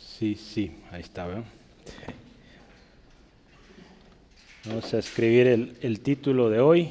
[0.00, 1.44] Sí, sí, ahí está, ¿verdad?
[4.66, 6.90] Vamos a escribir el, el título de hoy.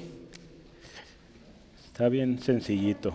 [1.86, 3.14] Está bien sencillito.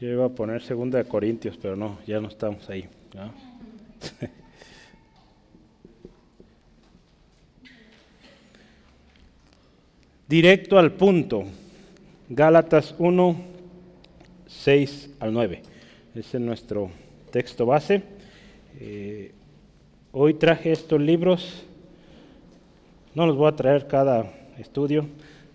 [0.00, 2.88] Yo iba a poner segunda de Corintios, pero no, ya no estamos ahí.
[3.14, 3.32] ¿no?
[10.32, 11.44] Directo al punto.
[12.30, 13.36] Gálatas 1,
[14.46, 15.60] 6 al 9.
[16.14, 16.90] Ese es nuestro
[17.30, 18.02] texto base.
[18.80, 19.32] Eh,
[20.10, 21.64] hoy traje estos libros.
[23.14, 25.04] No los voy a traer cada estudio,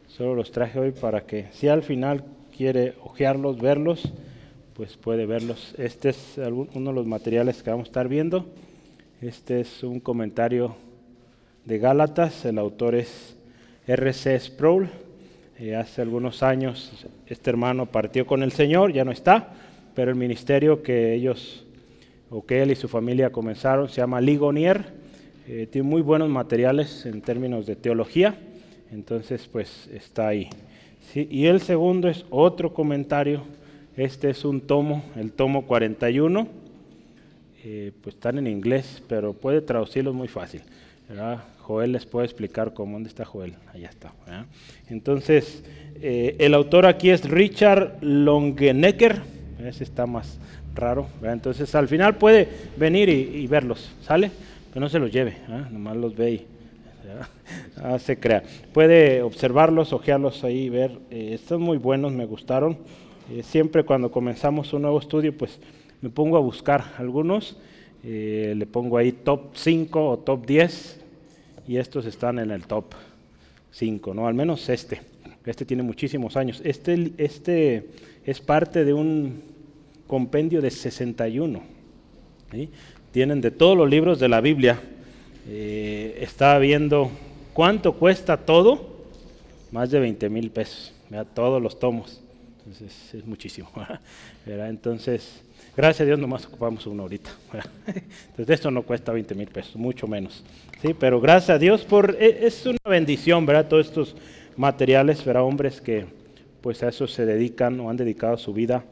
[0.09, 2.23] solo los traje hoy para que si al final
[2.55, 4.13] quiere ojearlos, verlos,
[4.75, 5.73] pues puede verlos.
[5.79, 8.45] Este es uno de los materiales que vamos a estar viendo.
[9.23, 10.75] Este es un comentario
[11.65, 12.45] de Gálatas.
[12.45, 13.36] El autor es
[13.87, 14.37] R.C.
[14.37, 14.89] Sproul.
[15.59, 19.53] Eh, hace algunos años este hermano partió con el Señor, ya no está,
[19.95, 21.65] pero el ministerio que ellos,
[22.29, 24.93] o que él y su familia comenzaron, se llama Ligonier.
[25.47, 28.37] Eh, tiene muy buenos materiales en términos de teología,
[28.91, 30.49] entonces pues está ahí.
[31.15, 33.43] Y el segundo es otro comentario,
[33.95, 36.47] este es un tomo, el tomo 41,
[37.63, 40.61] eh, pues están en inglés, pero puede traducirlos muy fácil.
[41.61, 43.55] Joel les puede explicar cómo, ¿dónde está Joel?
[43.73, 44.13] Allá está.
[44.25, 44.45] ¿verdad?
[44.89, 45.63] Entonces,
[46.01, 49.21] eh, el autor aquí es Richard Longenecker,
[49.63, 50.39] ese está más
[50.75, 54.31] raro, entonces al final puede venir y, y, verlos, ¿sale?
[54.69, 55.37] Pero no se los lleve,
[55.71, 56.45] nomás los ve y
[57.83, 58.43] ah, se crea.
[58.73, 62.77] Puede observarlos, ojearlos ahí, ver, eh, muy buenos, me gustaron.
[63.31, 65.59] Eh, siempre cuando comenzamos un nuevo estudio, pues
[66.01, 67.57] me pongo a buscar algunos,
[68.09, 71.01] eh, le pongo ahí top 5 o top 10
[71.67, 72.85] y estos están en el top
[73.71, 74.27] 5, ¿no?
[74.27, 75.01] Al menos este.
[75.45, 76.61] Este tiene muchísimos años.
[76.63, 77.89] Este, este
[78.25, 79.41] es parte de un
[80.07, 81.61] compendio de 61.
[82.53, 82.69] ¿sí?
[83.11, 84.79] Tienen de todos los libros de la Biblia.
[85.49, 87.11] Eh, estaba viendo
[87.51, 88.95] cuánto cuesta todo.
[89.73, 90.93] Más de 20 mil pesos.
[91.09, 91.27] ¿verdad?
[91.33, 92.21] Todos los tomos.
[92.59, 93.69] Entonces es muchísimo.
[94.45, 94.69] ¿verdad?
[94.69, 95.41] Entonces,
[95.77, 97.29] gracias a Dios nomás ocupamos uno ahorita.
[98.29, 100.43] Entonces esto no cuesta 20 mil pesos, mucho menos.
[100.81, 103.67] Sí, pero gracias a Dios por es una bendición, ¿verdad?
[103.67, 104.15] Todos estos
[104.57, 105.43] materiales, ¿verdad?
[105.43, 106.05] Hombres que
[106.61, 108.83] pues a eso se dedican o han dedicado su vida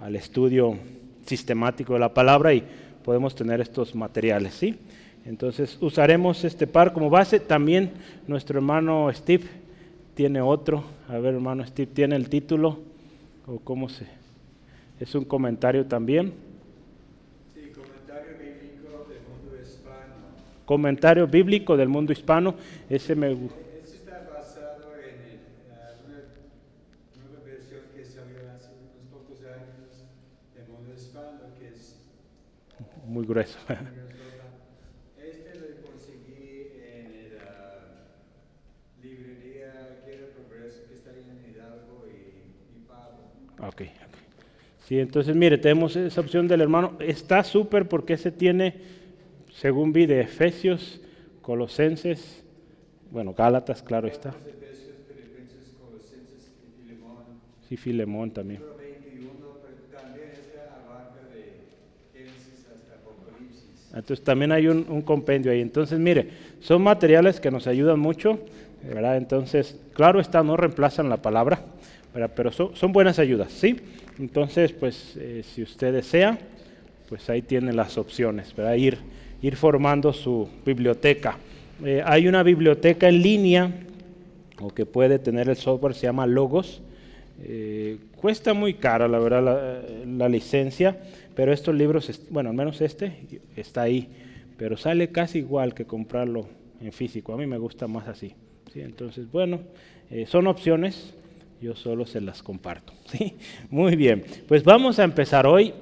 [0.00, 0.76] al estudio
[1.24, 2.64] sistemático de la palabra y
[3.04, 4.76] podemos tener estos materiales, ¿sí?
[5.24, 7.38] Entonces usaremos este par como base.
[7.38, 7.92] También
[8.26, 9.44] nuestro hermano Steve
[10.14, 10.84] tiene otro.
[11.08, 12.80] A ver, hermano Steve, ¿tiene el título?
[13.46, 14.21] ¿O cómo se...?
[15.02, 16.32] Es un comentario también.
[17.52, 20.14] Sí, comentario bíblico del mundo hispano.
[20.64, 22.54] Comentario bíblico del mundo hispano.
[22.88, 23.32] Ese me...
[23.32, 26.22] Este está basado en el, uh, una
[27.18, 30.06] nueva versión que salió hace unos pocos años
[30.54, 32.00] del mundo hispano, que es
[33.04, 33.58] Muy grueso.
[35.18, 38.06] Este lo conseguí en la
[39.02, 43.66] librería Quiero Progreso que está en Hidalgo y, y Pablo.
[43.66, 44.11] Ok.
[44.92, 46.98] Sí, entonces mire, tenemos esa opción del hermano.
[47.00, 48.74] Está súper porque ese tiene,
[49.50, 51.00] según vi, de Efesios,
[51.40, 52.44] Colosenses,
[53.10, 54.34] bueno, Gálatas, claro está.
[57.66, 58.60] Sí, Filemón también.
[58.60, 59.30] Libro 21,
[59.62, 60.28] pero también
[60.86, 61.54] abarca de
[62.12, 63.64] Génesis hasta Apocalipsis.
[63.94, 65.62] Entonces también hay un, un, compendio ahí.
[65.62, 66.28] Entonces, mire,
[66.60, 68.40] son materiales que nos ayudan mucho,
[68.82, 69.16] ¿verdad?
[69.16, 71.64] Entonces, claro está, no reemplazan la palabra,
[72.12, 72.32] ¿verdad?
[72.36, 73.80] pero son, son buenas ayudas, ¿sí?
[74.18, 76.38] Entonces, pues, eh, si usted desea,
[77.08, 78.74] pues ahí tiene las opciones, ¿verdad?
[78.74, 78.98] Ir,
[79.40, 81.38] ir formando su biblioteca.
[81.84, 83.70] Eh, hay una biblioteca en línea,
[84.60, 86.82] o que puede tener el software, se llama Logos.
[87.42, 91.00] Eh, cuesta muy cara, la verdad, la, licencia,
[91.34, 93.16] pero estos libros, bueno, al menos este
[93.56, 94.08] está ahí,
[94.58, 96.46] pero sale casi igual que comprarlo
[96.80, 97.32] en físico.
[97.32, 98.34] A mí me gusta más así.
[98.72, 98.80] ¿sí?
[98.80, 99.60] Entonces, bueno,
[100.26, 101.14] son opciones,
[101.62, 102.92] yo solo se las comparto.
[103.06, 103.36] ¿sí?
[103.70, 105.72] Muy bien, pues vamos a empezar hoy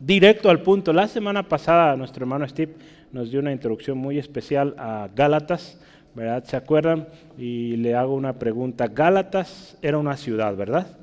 [0.00, 0.92] directo al punto.
[0.92, 2.74] La semana pasada nuestro hermano Steve
[3.12, 5.80] nos dio una introducción muy especial a Gálatas,
[6.14, 6.44] ¿verdad?
[6.44, 7.06] ¿Se acuerdan?
[7.38, 8.88] Y le hago una pregunta.
[8.88, 10.98] Gálatas era una ciudad, ¿verdad?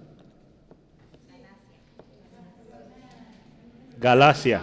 [3.99, 4.61] Galacia.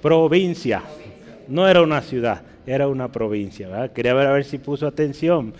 [0.00, 0.82] Provincia.
[1.48, 3.68] No era una ciudad, era una provincia.
[3.68, 3.92] ¿verdad?
[3.92, 5.54] Quería ver a ver si puso atención.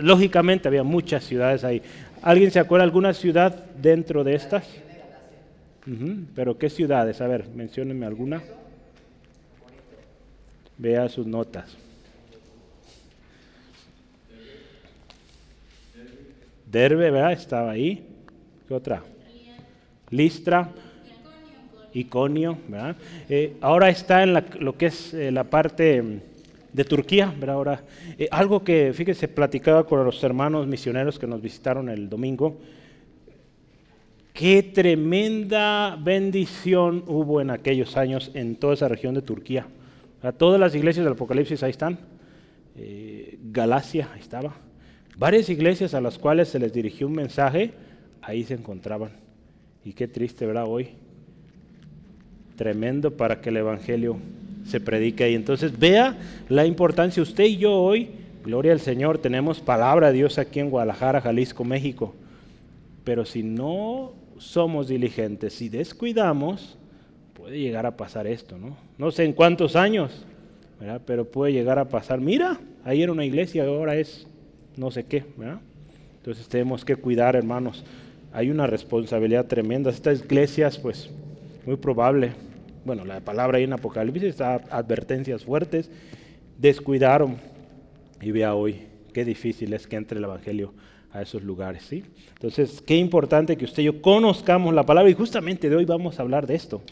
[0.00, 1.82] Lógicamente había muchas ciudades ahí.
[2.22, 4.66] ¿Alguien se acuerda alguna ciudad dentro de estas?
[6.34, 7.20] ¿Pero qué ciudades?
[7.20, 8.42] A ver, menciónenme alguna.
[10.78, 11.76] Vea sus notas.
[16.66, 17.32] Derbe, ¿verdad?
[17.32, 18.04] Estaba ahí.
[18.66, 19.02] ¿Qué otra?
[20.10, 20.70] Listra.
[21.94, 22.96] Iconio, ¿verdad?
[23.28, 26.20] Eh, ahora está en lo que es eh, la parte
[26.72, 27.54] de Turquía, ¿verdad?
[27.54, 27.84] Ahora,
[28.18, 32.58] eh, algo que, fíjese, platicaba con los hermanos misioneros que nos visitaron el domingo,
[34.32, 39.66] qué tremenda bendición hubo en aquellos años en toda esa región de Turquía.
[40.36, 41.98] todas las iglesias del Apocalipsis ahí están,
[43.52, 44.56] Galacia ahí estaba,
[45.16, 47.72] varias iglesias a las cuales se les dirigió un mensaje,
[48.20, 49.12] ahí se encontraban.
[49.84, 50.64] Y qué triste, ¿verdad?
[50.66, 50.88] Hoy
[52.56, 54.16] tremendo para que el Evangelio
[54.66, 55.34] se predique ahí.
[55.34, 56.16] Entonces vea
[56.48, 57.22] la importancia.
[57.22, 58.10] Usted y yo hoy,
[58.44, 62.14] gloria al Señor, tenemos palabra de Dios aquí en Guadalajara, Jalisco, México.
[63.04, 66.76] Pero si no somos diligentes, si descuidamos,
[67.34, 68.76] puede llegar a pasar esto, ¿no?
[68.98, 70.24] No sé en cuántos años,
[70.80, 71.02] ¿verdad?
[71.04, 72.20] pero puede llegar a pasar.
[72.20, 74.26] Mira, ahí era una iglesia, ahora es
[74.76, 75.60] no sé qué, ¿verdad?
[76.18, 77.84] Entonces tenemos que cuidar, hermanos.
[78.32, 79.90] Hay una responsabilidad tremenda.
[79.90, 81.10] Estas iglesias, pues,
[81.66, 82.32] muy probable,
[82.84, 85.90] bueno, la palabra ahí en Apocalipsis está advertencias fuertes,
[86.58, 87.36] descuidaron
[88.20, 88.82] y vea hoy
[89.12, 90.74] qué difícil es que entre el Evangelio
[91.12, 92.04] a esos lugares, ¿sí?
[92.34, 96.18] Entonces, qué importante que usted y yo conozcamos la palabra y justamente de hoy vamos
[96.18, 96.82] a hablar de esto,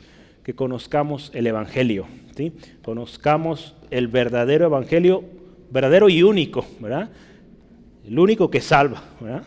[0.45, 2.53] que conozcamos el Evangelio, ¿sí?
[2.83, 5.25] Conozcamos el verdadero Evangelio,
[5.71, 7.11] verdadero y único, ¿verdad?
[8.07, 9.43] El único que salva, ¿verdad?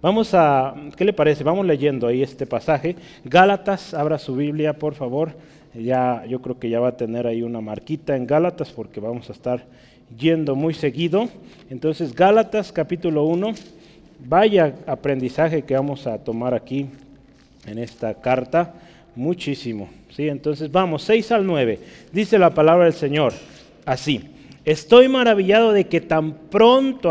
[0.00, 1.42] Vamos a, ¿qué le parece?
[1.42, 2.94] Vamos leyendo ahí este pasaje.
[3.24, 5.32] Gálatas, abra su Biblia, por favor.
[5.74, 9.28] Ya, yo creo que ya va a tener ahí una marquita en Gálatas porque vamos
[9.28, 9.64] a estar
[10.16, 11.28] yendo muy seguido.
[11.68, 13.52] Entonces, Gálatas capítulo 1,
[14.24, 16.86] vaya aprendizaje que vamos a tomar aquí
[17.66, 18.74] en esta carta,
[19.16, 19.88] muchísimo.
[20.10, 20.28] ¿sí?
[20.28, 21.80] Entonces, vamos, 6 al 9.
[22.12, 23.32] Dice la palabra del Señor
[23.84, 24.30] así.
[24.64, 27.10] Estoy maravillado de que tan pronto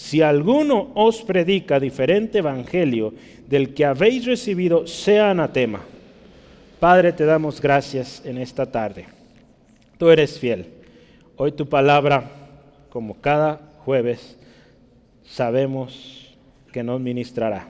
[0.00, 3.12] si alguno os predica diferente evangelio
[3.46, 5.82] del que habéis recibido, sea anatema.
[6.80, 9.04] Padre, te damos gracias en esta tarde.
[9.98, 10.68] Tú eres fiel.
[11.36, 12.30] Hoy tu palabra,
[12.88, 14.38] como cada jueves,
[15.22, 16.34] sabemos
[16.72, 17.68] que nos ministrará.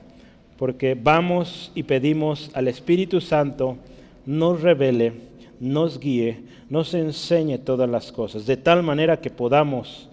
[0.56, 3.76] Porque vamos y pedimos al Espíritu Santo
[4.24, 5.14] nos revele,
[5.58, 10.09] nos guíe, nos enseñe todas las cosas, de tal manera que podamos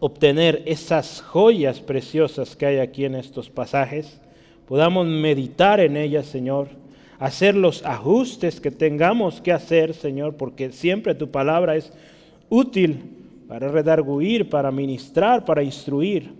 [0.00, 4.20] obtener esas joyas preciosas que hay aquí en estos pasajes
[4.70, 6.68] podamos meditar en ellas, Señor,
[7.18, 11.92] hacer los ajustes que tengamos que hacer, Señor, porque siempre tu palabra es
[12.48, 13.00] útil
[13.48, 16.30] para redarguir, para ministrar, para instruir.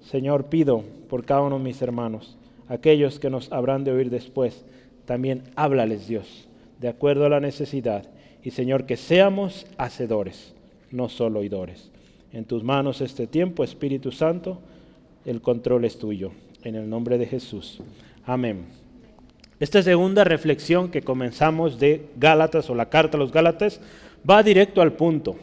[0.00, 2.38] Señor, pido por cada uno de mis hermanos,
[2.68, 4.64] aquellos que nos habrán de oír después,
[5.04, 6.48] también háblales, Dios,
[6.80, 8.08] de acuerdo a la necesidad.
[8.42, 10.54] Y Señor, que seamos hacedores,
[10.90, 11.90] no solo oidores.
[12.34, 14.58] En tus manos este tiempo, Espíritu Santo,
[15.24, 16.32] el control es tuyo
[16.64, 17.80] en el nombre de Jesús.
[18.26, 18.64] Amén.
[19.60, 23.80] Esta segunda reflexión que comenzamos de Gálatas o la carta a los Gálatas
[24.28, 25.36] va directo al punto.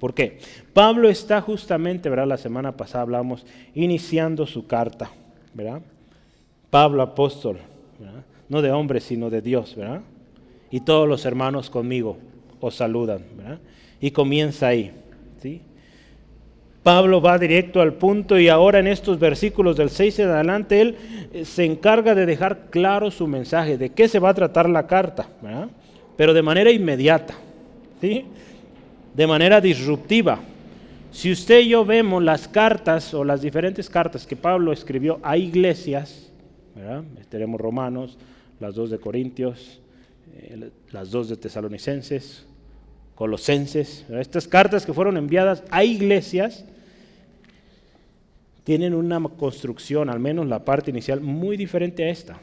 [0.00, 0.40] ¿Por qué?
[0.72, 2.26] Pablo está justamente, ¿verdad?
[2.26, 5.12] La semana pasada hablamos, iniciando su carta,
[5.54, 5.82] ¿verdad?
[6.68, 7.58] Pablo apóstol,
[8.48, 10.02] no de hombre, sino de Dios, ¿verdad?
[10.72, 12.18] Y todos los hermanos conmigo
[12.58, 13.60] os saludan, ¿verdad?
[14.00, 14.90] Y comienza ahí,
[15.40, 15.62] ¿sí?
[16.84, 20.96] Pablo va directo al punto y ahora en estos versículos del 6 en adelante él
[21.32, 24.86] eh, se encarga de dejar claro su mensaje, de qué se va a tratar la
[24.86, 25.26] carta,
[26.14, 27.34] pero de manera inmediata,
[28.02, 28.26] ¿sí?
[29.14, 30.40] de manera disruptiva.
[31.10, 35.38] Si usted y yo vemos las cartas o las diferentes cartas que Pablo escribió a
[35.38, 36.30] iglesias,
[37.30, 38.18] tenemos Romanos,
[38.60, 39.80] las dos de Corintios,
[40.36, 42.44] eh, las dos de Tesalonicenses,
[43.14, 46.66] Colosenses, estas cartas que fueron enviadas a iglesias,
[48.64, 52.38] tienen una construcción, al menos la parte inicial, muy diferente a esta.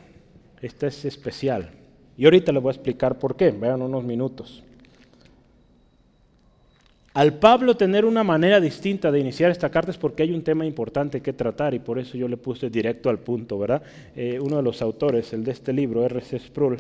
[0.61, 1.71] Esta es especial.
[2.17, 4.63] Y ahorita les voy a explicar por qué, vean unos minutos.
[7.13, 10.65] Al Pablo tener una manera distinta de iniciar esta carta es porque hay un tema
[10.65, 13.81] importante que tratar y por eso yo le puse directo al punto, ¿verdad?
[14.15, 16.39] Eh, uno de los autores, el de este libro, R.C.
[16.39, 16.77] Sproul,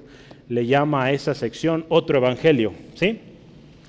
[0.47, 3.19] le llama a esa sección otro evangelio, ¿sí?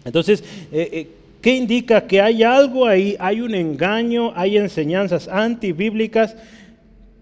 [0.04, 0.42] Entonces,
[0.73, 1.09] eh, eh,
[1.43, 2.07] ¿Qué indica?
[2.07, 6.37] Que hay algo ahí, hay un engaño, hay enseñanzas antibíblicas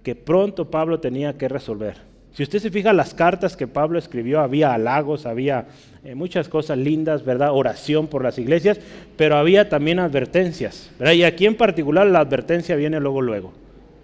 [0.02, 1.96] que pronto Pablo tenía que resolver.
[2.32, 5.66] Si usted se fija las cartas que Pablo escribió, había halagos, había
[6.04, 7.52] eh, muchas cosas lindas, ¿verdad?
[7.52, 8.78] Oración por las iglesias,
[9.16, 11.14] pero había también advertencias, ¿verdad?
[11.14, 13.52] Y aquí en particular la advertencia viene luego, luego,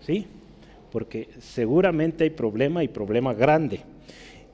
[0.00, 0.26] ¿sí?
[0.90, 3.80] Porque seguramente hay problema y problema grande.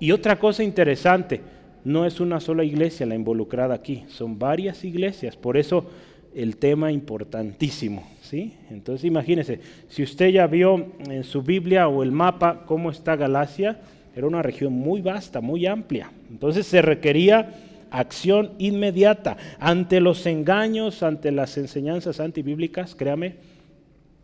[0.00, 1.40] Y otra cosa interesante,
[1.84, 5.86] no es una sola iglesia la involucrada aquí, son varias iglesias, por eso
[6.34, 8.54] el tema importantísimo, ¿sí?
[8.70, 13.80] Entonces imagínese, si usted ya vio en su Biblia o el mapa cómo está Galacia,
[14.14, 16.10] era una región muy vasta, muy amplia.
[16.30, 17.54] Entonces se requería
[17.90, 23.36] acción inmediata ante los engaños, ante las enseñanzas antibíblicas, créame,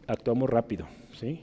[0.06, 0.86] actuamos rápido,
[1.18, 1.40] ¿sí?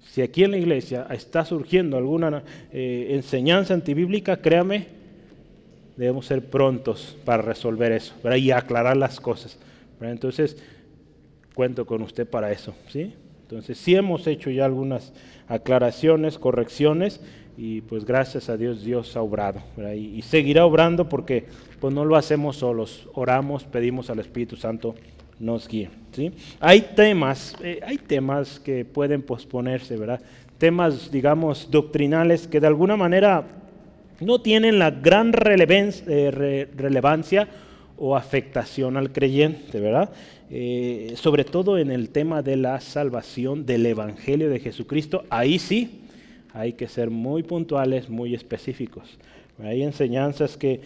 [0.00, 2.42] Si aquí en la iglesia está surgiendo alguna
[2.72, 4.95] eh, enseñanza antibíblica, créame,
[5.96, 9.58] debemos ser prontos para resolver eso y aclarar las cosas.
[10.00, 10.56] Entonces,
[11.54, 12.74] cuento con usted para eso.
[12.88, 13.14] ¿sí?
[13.42, 15.12] Entonces, sí hemos hecho ya algunas
[15.48, 17.20] aclaraciones, correcciones,
[17.56, 19.60] y pues gracias a Dios Dios ha obrado.
[19.94, 21.46] Y, seguirá obrando porque
[21.80, 24.94] pues no lo hacemos solos, oramos, pedimos al Espíritu Santo
[25.38, 25.90] nos guíe.
[26.12, 26.32] ¿sí?
[26.60, 30.20] Hay temas, eh, hay temas que pueden posponerse, ¿verdad?
[30.58, 33.44] Temas, digamos, doctrinales que de alguna manera
[34.20, 37.48] no tienen la gran eh, relevancia
[37.98, 40.10] o afectación al creyente, ¿verdad?
[40.50, 46.02] Eh, sobre todo en el tema de la salvación del Evangelio de Jesucristo, ahí sí
[46.52, 49.18] hay que ser muy puntuales, muy específicos.
[49.62, 50.80] Hay enseñanzas que,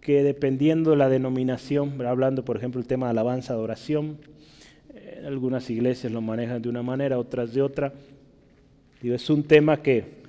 [0.00, 4.18] que dependiendo de la denominación, hablando por ejemplo el tema de alabanza, adoración,
[4.94, 7.92] eh, algunas iglesias lo manejan de una manera, otras de otra.
[9.02, 10.19] es un tema que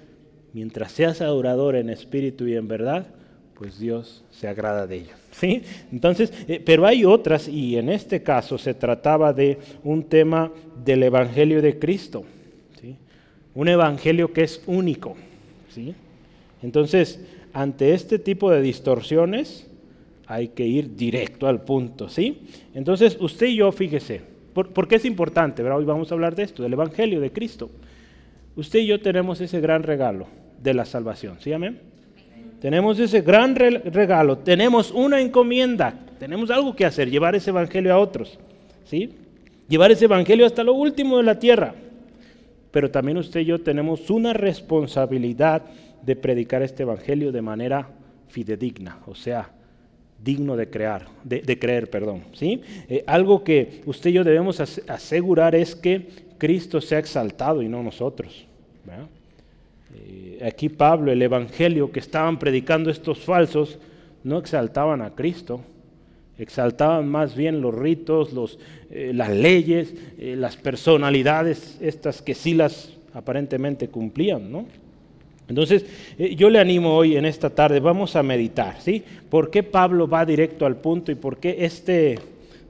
[0.54, 3.08] mientras seas adorador en espíritu y en verdad,
[3.56, 5.14] pues Dios se agrada de ello.
[5.32, 5.62] ¿sí?
[5.92, 10.52] Entonces, eh, pero hay otras, y en este caso se trataba de un tema
[10.84, 12.24] del Evangelio de Cristo,
[13.54, 15.16] un Evangelio que es único.
[15.70, 15.94] ¿sí?
[16.64, 17.20] Entonces,
[17.54, 19.68] ante este tipo de distorsiones,
[20.26, 22.08] hay que ir directo al punto.
[22.10, 22.44] ¿sí?
[22.74, 24.22] Entonces, usted y yo, fíjese,
[24.54, 25.62] ¿por, qué es importante?
[25.64, 27.70] Hoy vamos a hablar de esto, del Evangelio de Cristo.
[28.56, 31.38] Usted y yo tenemos ese gran regalo de la salvación.
[31.40, 31.80] ¿Sí, amén?
[32.62, 37.98] Tenemos ese gran regalo, tenemos una encomienda, tenemos algo que hacer, llevar ese evangelio a
[37.98, 38.38] otros.
[38.86, 39.10] ¿Sí?
[39.68, 41.74] Llevar ese evangelio hasta lo último de la tierra.
[42.72, 45.64] Pero también usted y yo tenemos una responsabilidad
[46.02, 47.90] de predicar este evangelio de manera
[48.28, 49.50] fidedigna, o sea,
[50.24, 52.24] digno de crear, de, creer, perdón.
[52.34, 52.62] ¿sí?
[52.88, 57.82] Eh, algo que usted y yo debemos asegurar es que Cristo sea exaltado y no
[57.82, 58.46] nosotros.
[59.96, 63.80] Eh, aquí Pablo, el Evangelio que estaban predicando estos falsos,
[64.24, 65.62] no exaltaban a Cristo,
[66.38, 72.54] exaltaban más bien los ritos, los, eh, las leyes, eh, las personalidades, estas que sí
[72.54, 74.66] las aparentemente cumplían, ¿no?
[75.50, 75.86] Entonces,
[76.38, 79.04] yo le animo hoy en esta tarde, vamos a meditar, ¿sí?
[79.30, 82.20] ¿Por qué Pablo va directo al punto y por qué este,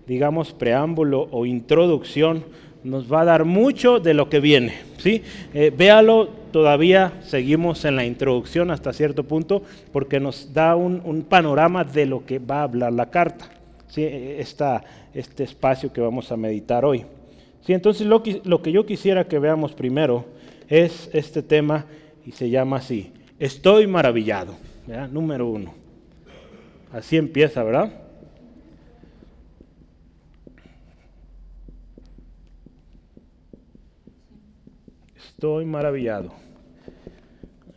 [0.08, 2.44] digamos, preámbulo o introducción
[2.84, 4.74] nos va a dar mucho de lo que viene.
[4.98, 5.24] ¿sí?
[5.54, 11.84] Eh, véalo, todavía seguimos en la introducción hasta cierto punto porque nos da un, panorama
[11.84, 13.50] de lo que va a hablar la carta,
[13.88, 14.04] ¿sí?
[14.04, 17.06] este espacio que vamos a meditar hoy.
[17.66, 17.74] ¿Sí?
[17.74, 20.26] Entonces lo que, lo que yo quisiera que veamos primero
[20.68, 21.86] es este tema
[22.26, 24.56] y se llama así, estoy maravillado,
[25.12, 25.74] número uno.
[26.92, 27.92] Así empieza, ¿verdad?
[35.42, 36.32] Estoy maravillado.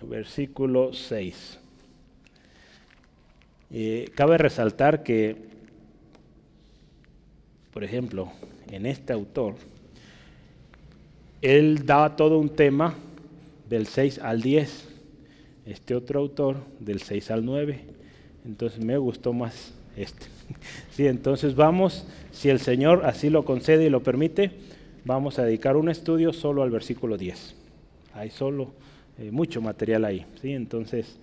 [0.03, 1.59] Versículo 6.
[3.71, 5.37] Eh, cabe resaltar que,
[7.73, 8.31] por ejemplo,
[8.71, 9.55] en este autor,
[11.41, 12.97] él da todo un tema
[13.71, 14.89] del 6 al 10.
[15.65, 17.81] Este otro autor del 6 al 9.
[18.45, 20.27] Entonces me gustó más este.
[20.95, 24.53] Sí, entonces vamos, si el Señor así lo concede y lo permite,
[25.05, 27.55] vamos a dedicar un estudio solo al versículo 10.
[28.15, 28.73] Hay solo
[29.19, 30.53] eh, mucho material ahí, ¿sí?
[30.53, 31.19] Entonces,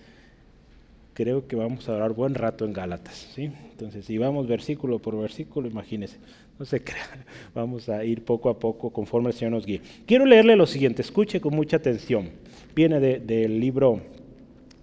[1.14, 3.52] creo que vamos a durar buen rato en Gálatas, ¿sí?
[3.72, 6.18] Entonces, si vamos versículo por versículo, imagínense,
[6.60, 9.82] no se crea, vamos a ir poco a poco conforme el Señor nos guíe.
[10.06, 12.30] Quiero leerle lo siguiente, escuche con mucha atención.
[12.76, 14.02] Viene del libro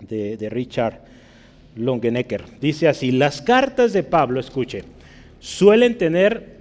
[0.00, 1.00] de, de Richard
[1.76, 2.44] Longenecker.
[2.60, 4.84] Dice así, las cartas de Pablo, escuche,
[5.40, 6.57] suelen tener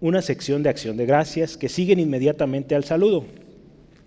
[0.00, 3.24] una sección de acción de gracias que siguen inmediatamente al saludo.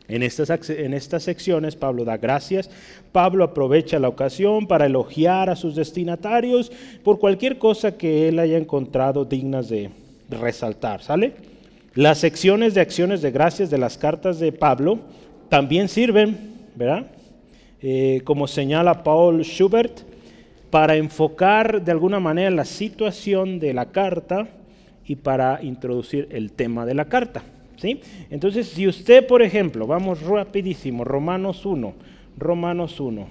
[0.07, 2.69] En estas, en estas secciones Pablo da gracias,
[3.11, 6.71] Pablo aprovecha la ocasión para elogiar a sus destinatarios
[7.03, 9.89] por cualquier cosa que él haya encontrado dignas de
[10.29, 11.33] resaltar, ¿sale?
[11.93, 14.99] Las secciones de acciones de gracias de las cartas de Pablo
[15.49, 16.37] también sirven,
[16.75, 17.07] ¿verdad?
[17.81, 19.99] Eh, como señala Paul Schubert,
[20.69, 24.47] para enfocar de alguna manera la situación de la carta
[25.11, 27.43] y para introducir el tema de la carta.
[27.75, 27.99] ¿sí?
[28.29, 31.93] Entonces, si usted, por ejemplo, vamos rapidísimo, Romanos 1,
[32.37, 33.27] Romanos 1.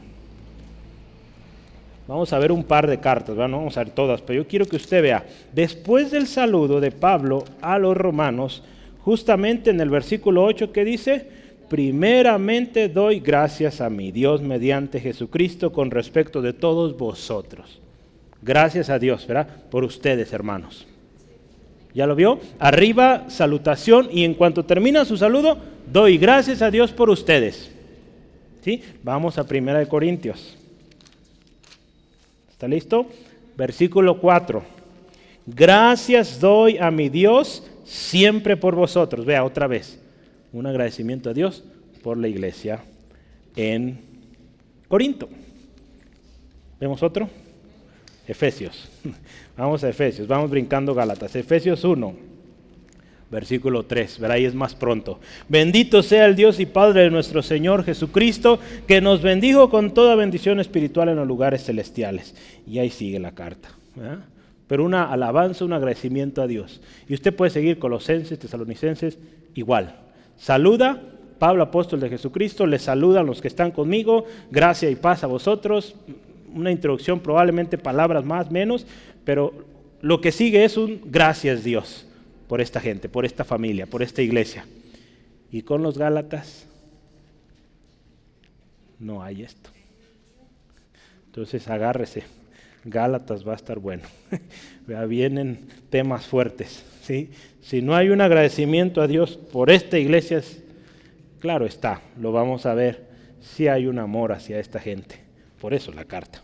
[2.07, 4.67] Vamos a ver un par de cartas, no vamos a ver todas, pero yo quiero
[4.67, 8.63] que usted vea, después del saludo de Pablo a los romanos,
[9.01, 11.27] justamente en el versículo 8 que dice,
[11.71, 17.81] primeramente doy gracias a mi Dios mediante Jesucristo con respecto de todos vosotros.
[18.43, 19.49] Gracias a Dios, ¿verdad?
[19.71, 20.90] Por ustedes, hermanos.
[21.95, 22.39] ¿Ya lo vio?
[22.59, 25.59] Arriba, salutación y en cuanto termina su saludo,
[25.93, 27.71] doy gracias a Dios por ustedes.
[28.63, 28.83] ¿Sí?
[29.03, 30.57] Vamos a Primera de Corintios.
[32.51, 33.07] ¿Está listo?
[33.57, 34.63] Versículo 4.
[35.47, 39.25] Gracias doy a mi Dios siempre por vosotros.
[39.25, 39.99] Vea otra vez
[40.53, 41.65] un agradecimiento a Dios
[42.03, 42.83] por la iglesia
[43.57, 43.99] en
[44.89, 45.29] Corinto.
[46.79, 47.29] ¿Vemos otro?
[48.31, 48.89] Efesios.
[49.57, 51.37] Vamos a Efesios, vamos brincando Gálatas.
[51.37, 52.15] Efesios 1,
[53.31, 55.21] versículo 3, verá ahí es más pronto.
[55.49, 60.15] Bendito sea el Dios y Padre de nuestro Señor Jesucristo, que nos bendijo con toda
[60.15, 62.35] bendición espiritual en los lugares celestiales.
[62.67, 63.69] Y ahí sigue la carta.
[64.67, 66.81] Pero una alabanza, un agradecimiento a Dios.
[67.07, 69.19] Y usted puede seguir Colosenses, Tesalonicenses,
[69.55, 69.97] igual.
[70.39, 71.03] Saluda,
[71.39, 75.97] Pablo apóstol de Jesucristo, les saludan los que están conmigo, gracia y paz a vosotros.
[76.55, 78.87] Una introducción, probablemente palabras más, menos,
[79.25, 79.53] pero
[80.01, 82.07] lo que sigue es un gracias Dios
[82.49, 84.67] por esta gente, por esta familia, por esta iglesia.
[85.53, 86.67] Y con los Gálatas
[88.99, 89.71] no hay esto.
[91.27, 92.25] Entonces agárrese.
[92.85, 94.03] Gálatas va a estar bueno.
[95.09, 96.85] Vienen temas fuertes.
[97.03, 97.31] ¿sí?
[97.61, 100.43] Si no hay un agradecimiento a Dios por esta iglesia,
[101.39, 103.07] claro está, lo vamos a ver,
[103.41, 105.30] si hay un amor hacia esta gente.
[105.61, 106.43] Por eso la carta.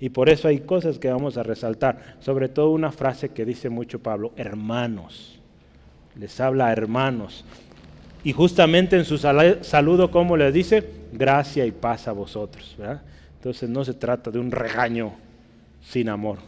[0.00, 2.16] Y por eso hay cosas que vamos a resaltar.
[2.20, 5.38] Sobre todo una frase que dice mucho Pablo, hermanos.
[6.18, 7.44] Les habla a hermanos.
[8.24, 12.76] Y justamente en su saludo, como les dice, gracia y paz a vosotros.
[13.36, 15.12] Entonces no se trata de un regaño
[15.82, 16.38] sin amor.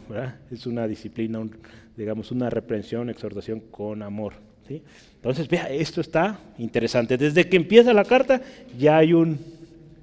[0.51, 1.39] Es una disciplina,
[1.95, 4.33] digamos, una reprensión, exhortación con amor.
[5.15, 7.17] Entonces, vea, esto está interesante.
[7.17, 8.41] Desde que empieza la carta
[8.77, 9.39] ya hay un,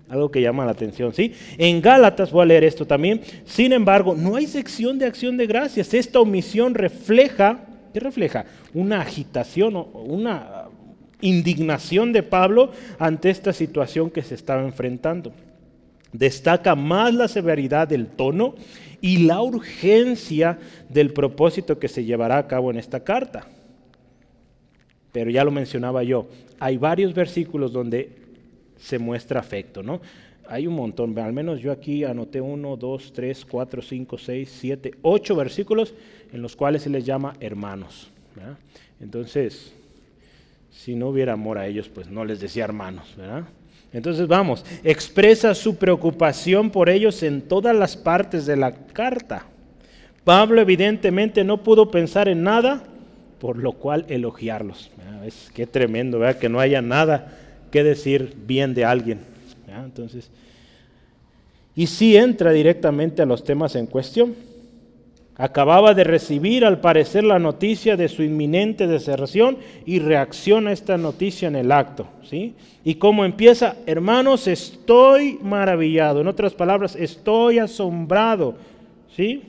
[0.09, 1.12] algo que llama la atención.
[1.12, 1.33] ¿sí?
[1.59, 5.47] En Gálatas, voy a leer esto también, sin embargo, no hay sección de acción de
[5.47, 5.95] gracias.
[5.95, 7.61] Esta omisión refleja,
[7.92, 8.45] ¿qué refleja?
[8.75, 10.66] Una agitación, una
[11.21, 15.33] indignación de Pablo ante esta situación que se estaba enfrentando.
[16.12, 18.55] Destaca más la severidad del tono
[19.01, 23.47] y la urgencia del propósito que se llevará a cabo en esta carta.
[25.12, 28.26] Pero ya lo mencionaba yo, hay varios versículos donde
[28.79, 30.01] se muestra afecto, ¿no?
[30.49, 34.93] Hay un montón, al menos yo aquí anoté uno, dos, tres, cuatro, cinco, seis, siete,
[35.03, 35.95] ocho versículos
[36.33, 38.11] en los cuales se les llama hermanos.
[39.01, 39.73] Entonces,
[40.71, 43.45] si no hubiera amor a ellos, pues no les decía hermanos, ¿verdad?
[43.93, 49.47] Entonces vamos, expresa su preocupación por ellos en todas las partes de la carta.
[50.23, 52.85] Pablo evidentemente no pudo pensar en nada,
[53.41, 54.91] por lo cual elogiarlos.
[55.25, 56.39] Es que tremendo, ¿verdad?
[56.39, 59.20] que no haya nada que decir bien de alguien.
[59.85, 60.31] Entonces,
[61.74, 64.35] y sí entra directamente a los temas en cuestión.
[65.38, 70.96] Acababa de recibir al parecer la noticia de su inminente deserción y reacciona a esta
[70.96, 72.07] noticia en el acto.
[72.24, 72.55] ¿sí?
[72.83, 76.22] Y como empieza, hermanos, estoy maravillado.
[76.22, 78.55] En otras palabras, estoy asombrado.
[79.14, 79.42] ¿sí?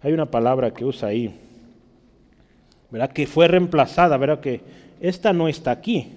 [0.00, 1.34] Hay una palabra que usa ahí,
[2.90, 3.10] ¿verdad?
[3.10, 4.38] que fue reemplazada, ¿verdad?
[4.38, 4.60] que
[5.00, 6.12] esta no está aquí,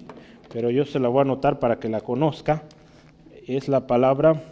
[0.52, 2.62] pero yo se la voy a anotar para que la conozca.
[3.46, 4.42] Es la palabra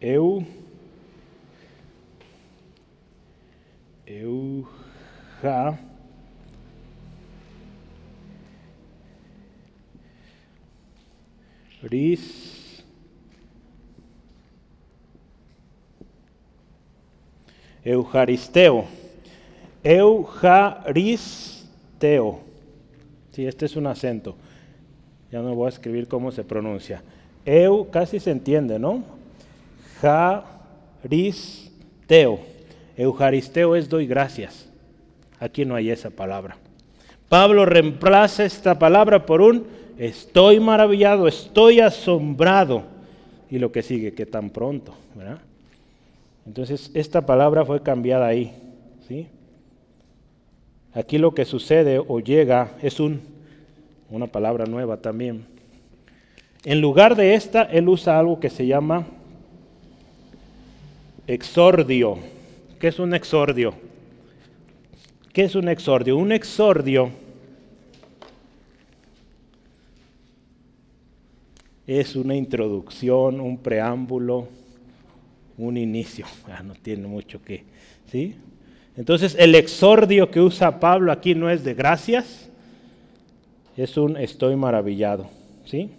[0.00, 0.46] eu
[4.08, 5.78] Euja.
[11.82, 12.82] Ris.
[17.84, 18.86] Eujaristeo.
[23.38, 24.34] Sí, este es un acento.
[25.30, 27.04] Ya no voy a escribir cómo se pronuncia.
[27.46, 29.04] Eu casi se entiende, ¿no?
[30.02, 31.60] Jaristeo.
[32.96, 34.68] Eujaristeo es doy gracias.
[35.38, 36.56] Aquí no hay esa palabra.
[37.28, 42.82] Pablo reemplaza esta palabra por un estoy maravillado, estoy asombrado.
[43.48, 45.38] Y lo que sigue, que tan pronto, ¿verdad?
[46.44, 48.52] Entonces, esta palabra fue cambiada ahí,
[49.06, 49.28] ¿sí?
[50.98, 53.20] Aquí lo que sucede o llega es un,
[54.10, 55.46] una palabra nueva también.
[56.64, 59.06] En lugar de esta, él usa algo que se llama
[61.28, 62.18] exordio.
[62.80, 63.74] ¿Qué es un exordio?
[65.32, 66.16] ¿Qué es un exordio?
[66.16, 67.10] Un exordio
[71.86, 74.48] es una introducción, un preámbulo,
[75.58, 76.26] un inicio.
[76.48, 77.62] Ah, no tiene mucho que,
[78.10, 78.34] ¿sí?
[78.98, 82.48] Entonces el exordio que usa Pablo aquí no es de gracias,
[83.76, 85.28] es un estoy maravillado,
[85.64, 85.90] ¿sí?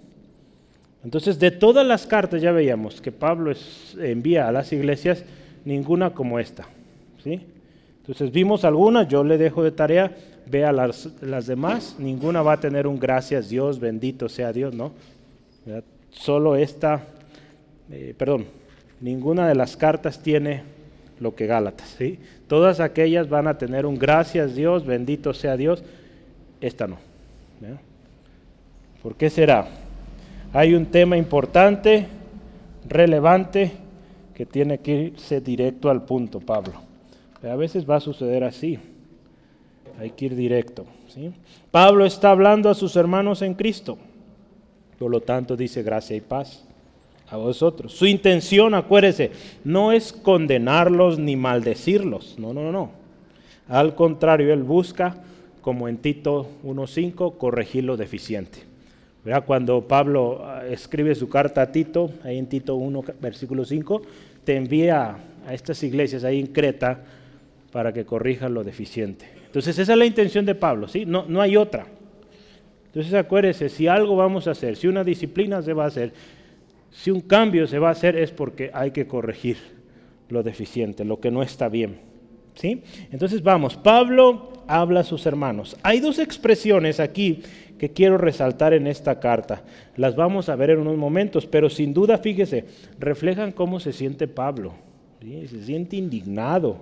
[1.05, 3.53] Entonces de todas las cartas ya veíamos que Pablo
[3.99, 5.23] envía a las iglesias
[5.63, 6.67] ninguna como esta,
[7.23, 7.39] ¿sí?
[8.01, 10.13] Entonces vimos algunas, yo le dejo de tarea,
[10.45, 14.91] vea las, las demás, ninguna va a tener un gracias Dios, bendito sea Dios, ¿no?
[16.11, 17.05] Solo esta,
[17.91, 18.47] eh, perdón,
[18.99, 20.63] ninguna de las cartas tiene
[21.21, 22.19] lo que Gálatas, ¿sí?
[22.49, 25.83] Todas aquellas van a tener un gracias Dios, bendito sea Dios,
[26.59, 26.97] esta no.
[29.03, 29.67] ¿Por qué será?
[30.51, 32.07] Hay un tema importante,
[32.87, 33.71] relevante,
[34.33, 36.73] que tiene que irse directo al punto, Pablo.
[37.43, 38.79] a veces va a suceder así.
[39.99, 40.85] Hay que ir directo.
[41.07, 41.31] ¿sí?
[41.69, 43.99] Pablo está hablando a sus hermanos en Cristo.
[44.97, 46.65] Por lo tanto, dice gracia y paz
[47.31, 47.93] a vosotros.
[47.93, 49.31] Su intención, acuérdese,
[49.63, 52.37] no es condenarlos ni maldecirlos.
[52.39, 52.91] No, no, no.
[53.67, 55.17] Al contrario, él busca,
[55.61, 58.69] como en Tito 1.5, corregir lo deficiente.
[59.45, 64.01] Cuando Pablo ah, escribe su carta a Tito, ahí en Tito 1, versículo 5,
[64.43, 67.03] te envía a estas iglesias ahí en Creta
[67.71, 69.27] para que corrijan lo deficiente.
[69.45, 71.05] Entonces esa es la intención de Pablo, ¿sí?
[71.05, 71.85] No, no hay otra.
[72.87, 76.11] Entonces acuérdese, si algo vamos a hacer, si una disciplina se va a hacer,
[76.91, 79.57] si un cambio se va a hacer es porque hay que corregir
[80.29, 81.99] lo deficiente, lo que no está bien.
[82.55, 82.83] ¿sí?
[83.11, 85.77] Entonces vamos, Pablo habla a sus hermanos.
[85.83, 87.41] Hay dos expresiones aquí
[87.77, 89.63] que quiero resaltar en esta carta.
[89.95, 92.65] Las vamos a ver en unos momentos, pero sin duda, fíjese,
[92.99, 94.73] reflejan cómo se siente Pablo.
[95.21, 96.77] Se siente indignado.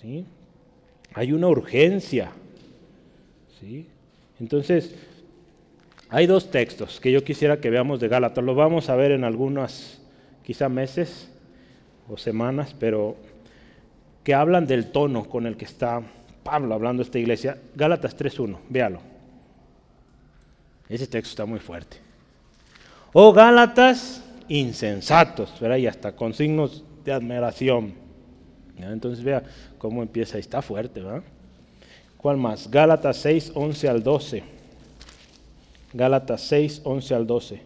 [0.00, 0.24] ¿sí?
[1.14, 2.30] Hay una urgencia.
[3.60, 3.86] ¿sí?
[4.40, 4.94] Entonces,
[6.08, 8.44] hay dos textos que yo quisiera que veamos de Gálatas.
[8.44, 10.00] Lo vamos a ver en algunos,
[10.44, 11.28] quizá meses
[12.08, 13.16] o semanas, pero
[14.22, 16.02] que hablan del tono con el que está
[16.42, 17.58] Pablo hablando esta iglesia.
[17.74, 19.00] Gálatas 3.1, véalo.
[20.88, 21.96] Ese texto está muy fuerte.
[23.12, 25.78] Oh Gálatas insensatos, ¿verdad?
[25.78, 27.94] Y hasta con signos de admiración.
[28.76, 29.42] Entonces vea
[29.78, 31.22] cómo empieza, está fuerte, ¿verdad?
[32.16, 32.70] ¿Cuál más?
[32.70, 34.55] Gálatas 6, 11 al 12.
[35.96, 37.60] Gálatas 6, 11 al 12.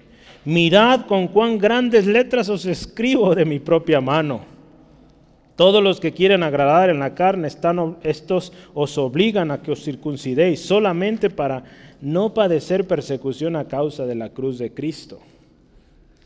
[0.44, 4.40] Mirad con cuán grandes letras os escribo de mi propia mano.
[5.56, 9.84] Todos los que quieren agradar en la carne, están, estos os obligan a que os
[9.84, 11.64] circuncidéis solamente para
[12.00, 15.20] no padecer persecución a causa de la cruz de Cristo.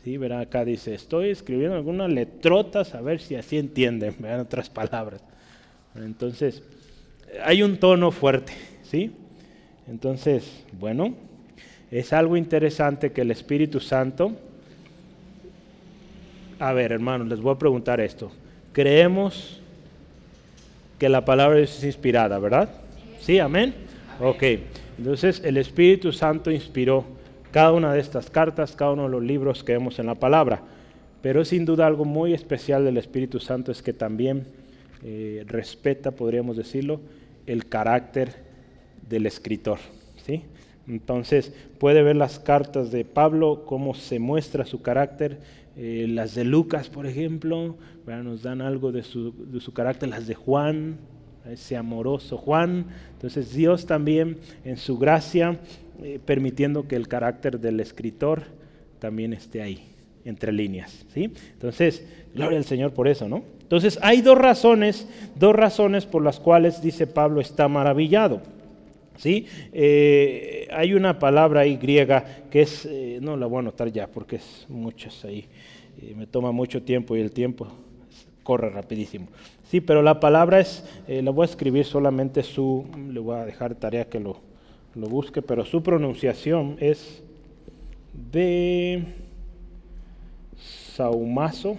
[0.05, 4.69] Sí, verá, acá dice, estoy escribiendo algunas letrotas a ver si así entienden, vean otras
[4.69, 5.21] palabras.
[5.95, 6.63] Entonces,
[7.43, 9.11] hay un tono fuerte, ¿sí?
[9.87, 11.13] Entonces, bueno,
[11.99, 14.33] es algo interesante que el Espíritu Santo,
[16.59, 18.31] a ver hermanos, les voy a preguntar esto.
[18.73, 19.61] Creemos
[20.99, 22.67] que la palabra es inspirada, ¿verdad?
[23.21, 23.73] Sí, amén.
[24.19, 24.43] Ok,
[24.97, 27.05] entonces el Espíritu Santo inspiró
[27.51, 30.63] cada una de estas cartas, cada uno de los libros que vemos en la palabra.
[31.21, 34.47] Pero sin duda algo muy especial del Espíritu Santo es que también
[35.01, 36.99] eh, respeta, podríamos decirlo,
[37.47, 38.35] el carácter
[39.07, 39.79] del escritor.
[40.25, 40.43] ¿sí?
[40.87, 45.39] Entonces puede ver las cartas de Pablo, cómo se muestra su carácter.
[45.77, 49.33] Eh, las de Lucas, por ejemplo, nos dan algo de su,
[49.73, 50.09] carácter.
[50.09, 50.97] Las de Juan,
[51.49, 52.85] ese amoroso Juan.
[53.13, 55.59] Entonces Dios también en su gracia,
[56.03, 58.43] eh, permitiendo que el carácter del escritor
[58.99, 59.87] también esté ahí,
[60.23, 61.05] entre líneas.
[61.13, 61.31] ¿sí?
[61.53, 63.43] Entonces, gloria al Señor por eso, ¿no?
[63.61, 68.41] Entonces hay dos razones, dos razones por las cuales dice Pablo está maravillado.
[69.17, 69.47] ¿Sí?
[69.71, 74.07] Eh, hay una palabra ahí griega que es, eh, no la voy a anotar ya
[74.07, 75.45] porque es muchas ahí,
[76.01, 77.67] eh, me toma mucho tiempo y el tiempo
[78.43, 79.27] corre rapidísimo.
[79.69, 83.73] Sí, pero la palabra es, la voy a escribir solamente su, le voy a dejar
[83.75, 84.37] tarea que lo,
[84.93, 87.23] lo busque, pero su pronunciación es
[88.31, 89.03] de
[90.95, 91.77] saumazo,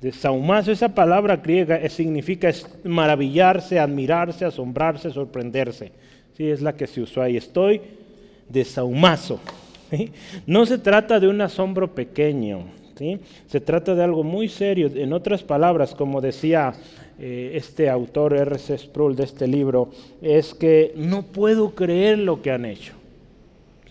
[0.00, 2.50] De saumazo, esa palabra griega significa
[2.84, 5.92] maravillarse, admirarse, asombrarse, sorprenderse.
[6.36, 7.36] Sí, es la que se usó ahí.
[7.36, 7.80] Estoy
[8.48, 9.40] de saumazo.
[10.46, 12.64] No se trata de un asombro pequeño,
[12.98, 13.20] ¿sí?
[13.46, 14.90] se trata de algo muy serio.
[14.92, 16.74] En otras palabras, como decía
[17.18, 18.76] eh, este autor R.C.
[18.78, 22.94] Sproul de este libro, es que no puedo creer lo que han hecho.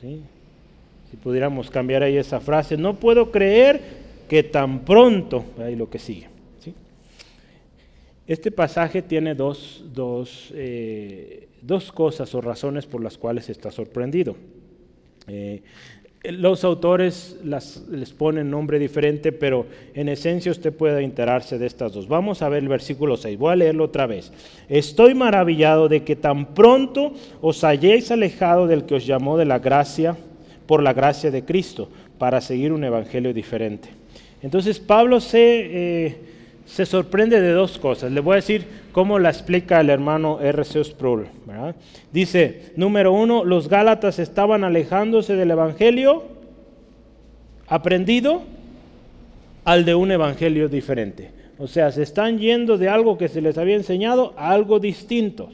[0.01, 5.99] Si pudiéramos cambiar ahí esa frase, no puedo creer que tan pronto, ahí lo que
[5.99, 6.35] sigue.
[8.27, 14.35] Este pasaje tiene dos, dos, eh, dos, cosas o razones por las cuales está sorprendido.
[15.27, 15.61] Eh,
[16.31, 22.07] los autores les ponen nombre diferente, pero en esencia usted puede enterarse de estas dos.
[22.07, 24.31] Vamos a ver el versículo 6, voy a leerlo otra vez.
[24.69, 29.59] Estoy maravillado de que tan pronto os hayáis alejado del que os llamó de la
[29.59, 30.17] gracia,
[30.65, 34.04] por la gracia de Cristo, para seguir un evangelio diferente.
[34.41, 36.17] Entonces Pablo se, eh,
[36.65, 38.11] se sorprende de dos cosas.
[38.11, 40.83] Le voy a decir cómo la explica el hermano R.C.
[40.83, 41.27] Sproul.
[42.11, 46.23] Dice, número uno, los Gálatas estaban alejándose del Evangelio
[47.67, 48.43] aprendido
[49.63, 51.31] al de un Evangelio diferente.
[51.57, 55.49] O sea, se están yendo de algo que se les había enseñado a algo distinto.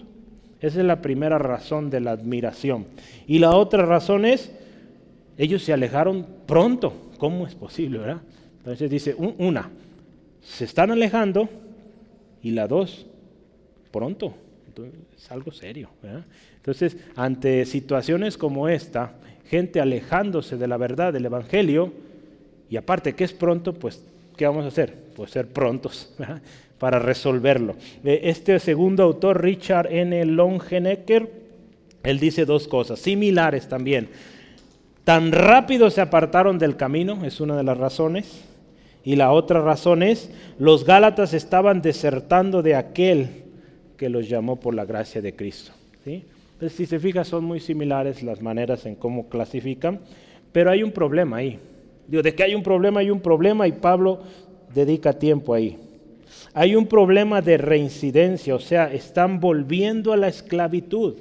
[0.60, 2.86] Esa es la primera razón de la admiración.
[3.28, 4.52] Y la otra razón es,
[5.38, 6.94] ellos se alejaron pronto.
[7.17, 8.22] ¿Cómo es posible, verdad?
[8.62, 9.71] Entonces dice, una,
[10.43, 11.50] se están alejando
[12.43, 13.08] y la dos,
[13.91, 14.36] pronto.
[15.17, 15.89] es algo serio.
[16.58, 19.15] Entonces, ante situaciones como esta,
[19.50, 21.91] gente alejándose de la verdad del Evangelio,
[22.69, 24.04] y aparte que es pronto, pues,
[24.38, 24.95] ¿qué vamos a hacer?
[25.15, 26.13] Pues ser prontos
[26.78, 27.76] para resolverlo.
[28.04, 30.24] Eh, este segundo autor, Richard N.
[30.26, 31.32] Longenecker,
[32.04, 34.10] él dice dos cosas similares también.
[35.04, 38.45] Tan rápido se apartaron del camino, es una de las razones.
[39.04, 43.44] Y la otra razón es, los Gálatas estaban desertando de aquel
[43.98, 45.72] que los llamó por la gracia de Cristo.
[46.70, 50.00] si se fija, son muy similares las maneras en cómo clasifican,
[50.52, 51.60] pero hay un problema ahí.
[52.08, 54.20] Digo, de que hay un problema, hay un problema y Pablo
[54.74, 55.78] dedica tiempo ahí.
[56.54, 61.16] Hay un problema de reincidencia, o sea, están volviendo a la esclavitud.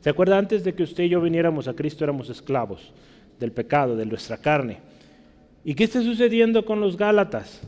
[0.00, 2.92] ¿Se acuerda antes de que usted y yo viniéramos a Cristo éramos esclavos
[3.38, 4.78] del pecado, de nuestra carne?
[5.64, 7.62] ¿Y qué está sucediendo con los Gálatas?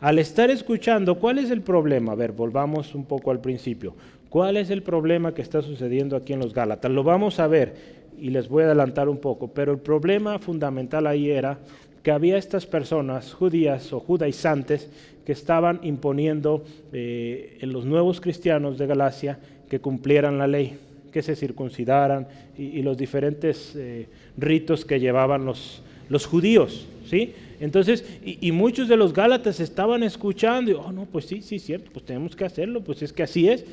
[0.00, 2.12] Al estar escuchando, ¿cuál es el problema?
[2.12, 3.94] A ver, volvamos un poco al principio.
[4.28, 6.92] ¿Cuál es el problema que está sucediendo aquí en los Gálatas?
[6.92, 7.74] Lo vamos a ver
[8.20, 11.58] y les voy a adelantar un poco, pero el problema fundamental ahí era
[12.02, 14.90] que había estas personas judías o judaizantes
[15.24, 19.38] que estaban imponiendo eh, en los nuevos cristianos de Galacia
[19.70, 20.76] que cumplieran la ley,
[21.12, 24.06] que se circuncidaran y, los diferentes eh,
[24.36, 26.86] ritos que llevaban los, los judíos.
[27.60, 31.90] Entonces, y, muchos de los Gálatas estaban escuchando, y, oh, no, pues sí, sí, cierto,
[31.92, 33.64] pues tenemos que hacerlo, pues es que así es.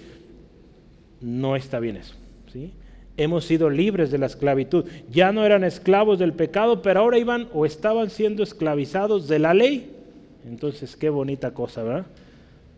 [1.22, 2.16] No está bien eso,
[2.52, 2.72] ¿sí?
[3.18, 4.86] Hemos sido libres de la esclavitud.
[5.10, 9.54] Ya no eran esclavos del pecado, pero ahora iban o estaban siendo esclavizados de la
[9.54, 9.92] ley.
[10.46, 12.06] Entonces, qué bonita cosa, ¿verdad?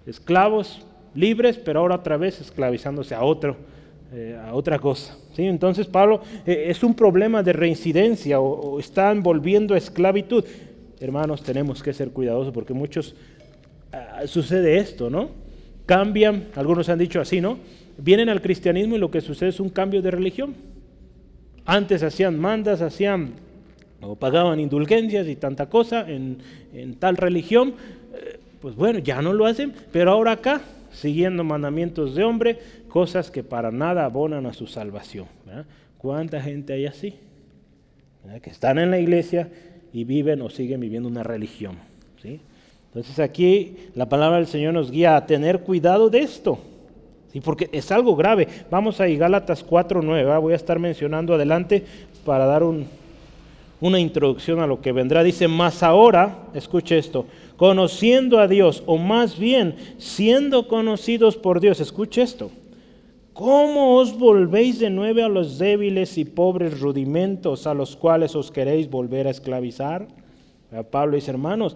[0.05, 3.57] Esclavos libres, pero ahora otra vez esclavizándose a otro
[4.13, 5.17] eh, a otra cosa.
[5.35, 5.43] ¿sí?
[5.43, 10.45] Entonces Pablo eh, es un problema de reincidencia o, están volviendo a esclavitud.
[11.01, 13.15] Hermanos, tenemos que ser cuidadosos porque muchos
[13.91, 15.29] ah, sucede esto, ¿no?
[15.85, 17.57] Cambian, algunos han dicho así, ¿no?
[17.97, 20.55] Vienen al cristianismo y lo que sucede es un cambio de religión.
[21.65, 23.33] Antes hacían mandas, hacían
[23.99, 26.37] o pagaban indulgencias y tanta cosa en,
[26.73, 27.73] en tal religión.
[28.13, 30.61] Eh, pues bueno, ya no lo hacen, pero ahora acá
[30.97, 32.59] siguiendo mandamientos de hombre,
[32.89, 35.27] cosas que para nada abonan a su salvación.
[35.97, 37.15] ¿Cuánta gente hay así?
[38.41, 39.49] Que están en la iglesia
[39.93, 41.77] y viven o siguen viviendo una religión.
[42.87, 46.59] Entonces aquí la palabra del Señor nos guía a tener cuidado de esto.
[47.43, 48.47] Porque es algo grave.
[48.71, 50.41] Vamos a Gálatas 4.9.
[50.41, 51.83] Voy a estar mencionando adelante
[52.25, 52.63] para dar
[53.79, 55.23] una introducción a lo que vendrá.
[55.23, 61.79] Dice, más ahora, escuche esto, conociendo a Dios, o más bien siendo conocidos por Dios.
[61.79, 62.49] Escuche esto.
[63.37, 68.49] ¿Cómo os volvéis de nuevo a los débiles y pobres rudimentos a los cuales os
[68.49, 70.07] queréis volver a esclavizar?
[70.89, 71.75] Pablo dice, hermanos,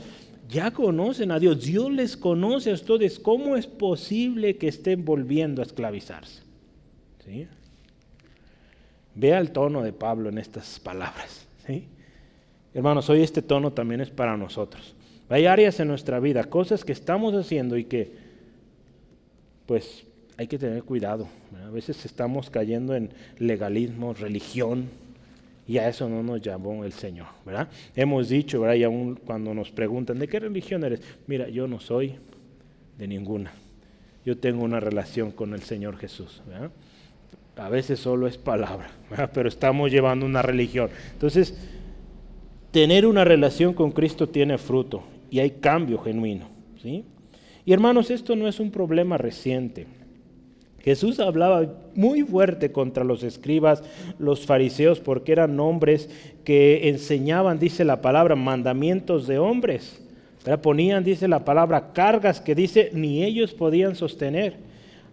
[0.49, 5.61] ya conocen a Dios, Dios les conoce a ustedes, ¿cómo es posible que estén volviendo
[5.61, 6.41] a esclavizarse?
[7.23, 7.47] ¿Sí?
[9.13, 11.45] Vea el tono de Pablo en estas palabras.
[11.67, 11.85] ¿sí?
[12.73, 14.95] Hermanos, hoy este tono también es para nosotros.
[15.29, 18.15] Hay áreas en nuestra vida, cosas que estamos haciendo y que,
[19.67, 20.07] pues,
[20.41, 21.27] hay que tener cuidado.
[21.63, 24.89] A veces estamos cayendo en legalismo, religión,
[25.67, 27.69] Y a eso no nos llamó el Señor, ¿verdad?
[27.95, 28.75] Hemos dicho, ¿verdad?
[28.75, 30.99] Y aún cuando nos preguntan, ¿de qué religión eres?
[31.27, 32.15] Mira, yo no soy
[32.97, 33.51] de ninguna.
[34.25, 36.41] Yo tengo una relación con el Señor Jesús.
[37.55, 38.89] A veces solo es palabra,
[39.33, 40.89] pero estamos llevando una religión.
[41.13, 41.55] Entonces,
[42.71, 46.47] tener una relación con Cristo tiene fruto y hay cambio genuino.
[46.81, 47.05] ¿sí?
[47.63, 50.00] Y hermanos, esto no es un problema reciente.
[50.83, 53.83] Jesús hablaba muy fuerte contra los escribas,
[54.17, 56.09] los fariseos, porque eran hombres
[56.43, 60.01] que enseñaban, dice la palabra, mandamientos de hombres.
[60.63, 64.55] Ponían, dice la palabra, cargas que dice ni ellos podían sostener.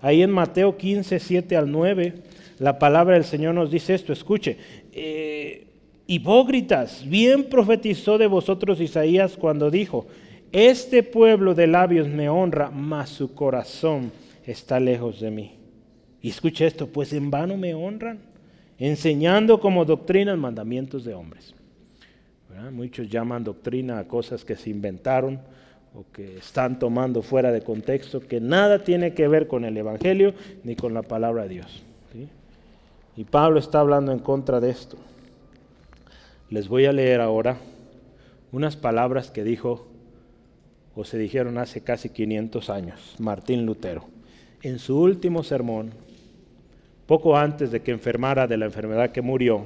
[0.00, 2.14] Ahí en Mateo 15, 7 al 9,
[2.59, 4.57] la palabra del Señor nos dice esto, escuche,
[4.92, 5.66] eh,
[6.07, 10.07] hipócritas, bien profetizó de vosotros Isaías cuando dijo,
[10.50, 14.11] este pueblo de labios me honra, mas su corazón
[14.46, 15.58] está lejos de mí.
[16.20, 18.18] Y escuche esto, pues en vano me honran,
[18.78, 21.54] enseñando como doctrina mandamientos de hombres.
[22.72, 25.40] Muchos llaman doctrina a cosas que se inventaron
[25.94, 30.35] o que están tomando fuera de contexto, que nada tiene que ver con el Evangelio
[30.64, 31.83] ni con la palabra de Dios.
[33.16, 34.96] Y Pablo está hablando en contra de esto.
[36.50, 37.59] Les voy a leer ahora
[38.52, 39.88] unas palabras que dijo
[40.94, 44.04] o se dijeron hace casi 500 años Martín Lutero.
[44.62, 45.92] En su último sermón,
[47.09, 49.64] poco antes de que enfermara de la enfermedad que murió,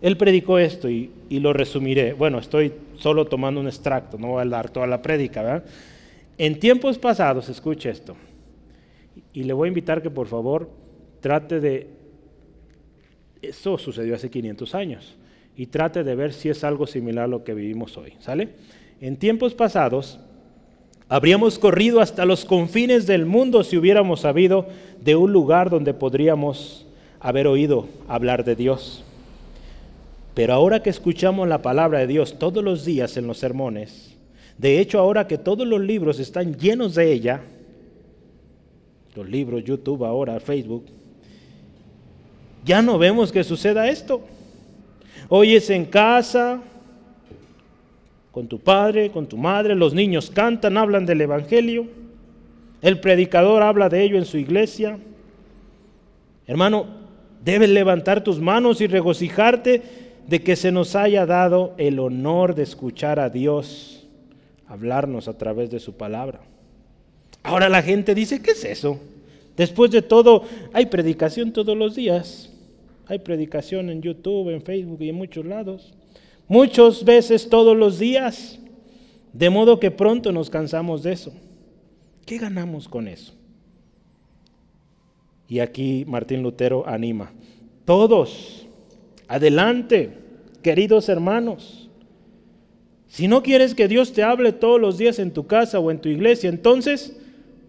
[0.00, 2.12] él predicó esto y, lo resumiré.
[2.12, 5.42] Bueno, estoy solo tomando un extracto, no voy a dar toda la prédica.
[5.42, 5.64] ¿verdad?
[6.38, 8.16] En tiempos pasados, escuche esto,
[9.32, 10.70] y le voy a invitar que por favor
[11.20, 11.88] trate de...
[13.42, 15.16] Eso sucedió hace 500 años
[15.56, 18.12] y trate de ver si es algo similar a lo que vivimos hoy.
[18.20, 18.50] ¿Sale?
[19.00, 20.20] En tiempos pasados,
[21.08, 24.66] habríamos corrido hasta los confines del mundo si hubiéramos sabido
[25.00, 26.86] de un lugar donde podríamos
[27.20, 29.04] haber oído hablar de Dios.
[30.34, 34.16] Pero ahora que escuchamos la palabra de Dios todos los días en los sermones,
[34.56, 37.42] de hecho ahora que todos los libros están llenos de ella,
[39.14, 40.84] los libros, YouTube ahora, Facebook,
[42.64, 44.20] ya no vemos que suceda esto.
[45.28, 46.60] Oyes en casa,
[48.38, 51.88] con tu padre, con tu madre, los niños cantan, hablan del Evangelio,
[52.80, 54.96] el predicador habla de ello en su iglesia.
[56.46, 56.86] Hermano,
[57.44, 59.82] debes levantar tus manos y regocijarte
[60.24, 64.06] de que se nos haya dado el honor de escuchar a Dios
[64.68, 66.38] hablarnos a través de su palabra.
[67.42, 69.00] Ahora la gente dice, ¿qué es eso?
[69.56, 72.52] Después de todo, hay predicación todos los días.
[73.06, 75.92] Hay predicación en YouTube, en Facebook y en muchos lados.
[76.48, 78.58] Muchas veces todos los días.
[79.32, 81.32] De modo que pronto nos cansamos de eso.
[82.24, 83.34] ¿Qué ganamos con eso?
[85.48, 87.32] Y aquí Martín Lutero anima.
[87.84, 88.66] Todos,
[89.28, 90.12] adelante,
[90.62, 91.88] queridos hermanos.
[93.06, 96.00] Si no quieres que Dios te hable todos los días en tu casa o en
[96.00, 97.16] tu iglesia, entonces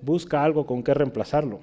[0.02, 1.60] busca algo con que reemplazarlo.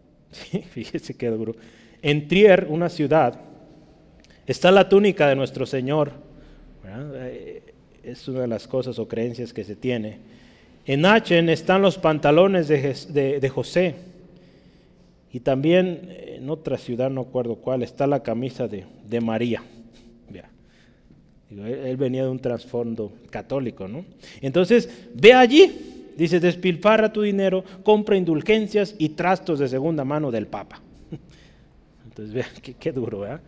[0.70, 1.54] fíjese qué duro.
[2.02, 3.40] En Trier, una ciudad,
[4.46, 6.23] está la túnica de nuestro Señor.
[6.86, 7.62] Eh,
[8.02, 10.18] es una de las cosas o creencias que se tiene.
[10.86, 13.94] En Aachen están los pantalones de, José.
[15.32, 19.62] Y también en otra ciudad, no acuerdo cuál, está la camisa de, María.
[21.50, 24.04] él venía de un trasfondo católico, ¿no?
[24.42, 30.46] Entonces, ve allí, dice, despilfarra tu dinero, compra indulgencias y trastos de segunda mano del
[30.46, 30.82] Papa.
[32.04, 33.40] Entonces, vean, qué, duro, ¿verdad?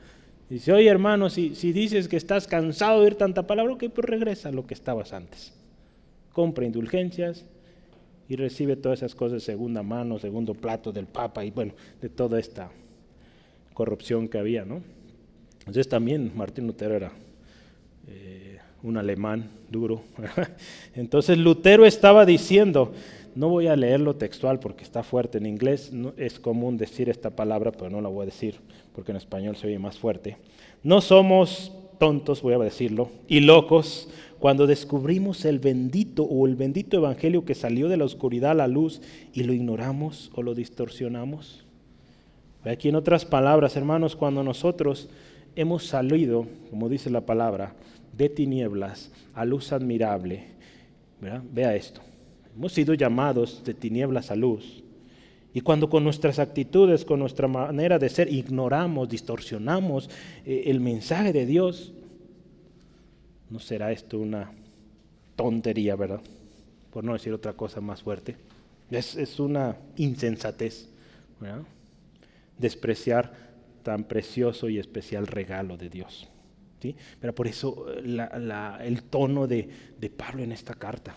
[0.49, 4.05] Dice, oye hermano, si, si, dices que estás cansado de oír tanta palabra, ok, pues
[4.07, 5.53] regresa a lo que estabas antes.
[6.33, 7.45] Compra indulgencias
[8.29, 12.09] y recibe todas esas cosas de segunda mano, segundo plato del Papa y bueno, de
[12.09, 12.71] toda esta
[13.75, 14.83] corrupción que había, ¿no?
[15.61, 17.13] Entonces también Martín Lutero era
[18.07, 20.03] eh, un alemán duro.
[20.95, 22.93] Entonces Lutero estaba diciendo,
[23.37, 27.71] no voy a leerlo textual porque está fuerte en inglés, es común decir esta palabra,
[27.71, 28.57] pero no la voy a decir
[28.95, 30.39] porque en español se oye más fuerte.
[30.83, 36.97] No somos tontos, voy a decirlo, y locos cuando descubrimos el bendito o el bendito
[36.97, 41.65] evangelio que salió de la oscuridad a la luz y lo ignoramos o lo distorsionamos.
[42.65, 45.09] Aquí en otras palabras, hermanos, cuando nosotros
[45.57, 47.75] hemos salido, como dice la palabra,
[48.17, 50.45] de tinieblas a luz admirable,
[51.53, 52.01] vea esto,
[52.57, 54.83] Hemos sido llamados de tinieblas a luz.
[55.53, 60.09] Y cuando con nuestras actitudes, con nuestra manera de ser, ignoramos, distorsionamos
[60.45, 61.93] eh, el mensaje de Dios,
[63.51, 64.53] ¿no será esto una
[65.35, 66.21] tontería, verdad?
[66.91, 68.37] Por no decir otra cosa más fuerte.
[68.91, 70.89] Es, es una insensatez,
[71.39, 71.63] ¿verdad?
[72.59, 73.35] Despreciar
[73.83, 76.27] tan precioso y especial regalo de Dios.
[76.81, 76.97] ¿sí?
[77.21, 79.69] Pero por eso el tono de,
[80.01, 81.17] de Pablo en esta carta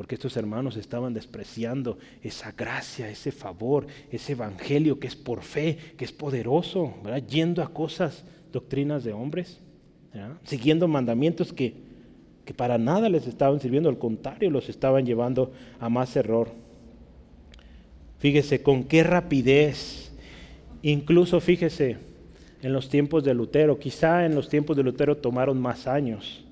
[0.00, 5.76] porque estos hermanos estaban despreciando esa gracia, ese favor, ese evangelio que es por fe,
[5.98, 6.94] que es poderoso,
[7.28, 9.60] yendo a cosas, doctrinas de hombres,
[10.44, 11.74] siguiendo mandamientos que,
[12.46, 16.48] que para nada les estaban sirviendo, al contrario, los estaban llevando a más error.
[18.20, 20.12] Fíjese con qué rapidez,
[20.80, 21.98] incluso fíjese
[22.62, 26.42] en los tiempos de Lutero, quizá en los tiempos de Lutero tomaron más años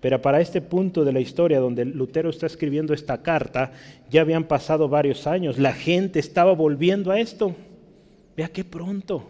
[0.00, 3.72] pero para este punto de la historia donde Lutero está escribiendo esta carta,
[4.10, 7.54] ya habían pasado varios años, la gente estaba volviendo a esto.
[8.36, 9.28] Vea qué pronto.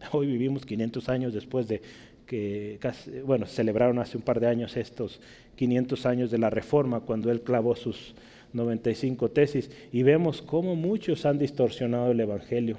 [0.12, 1.82] Hoy vivimos 500 años después de
[2.24, 2.78] que,
[3.26, 5.20] bueno, celebraron hace un par de años estos
[5.56, 8.14] 500 años de la Reforma, cuando él clavó sus
[8.52, 12.78] 95 tesis, y vemos cómo muchos han distorsionado el Evangelio.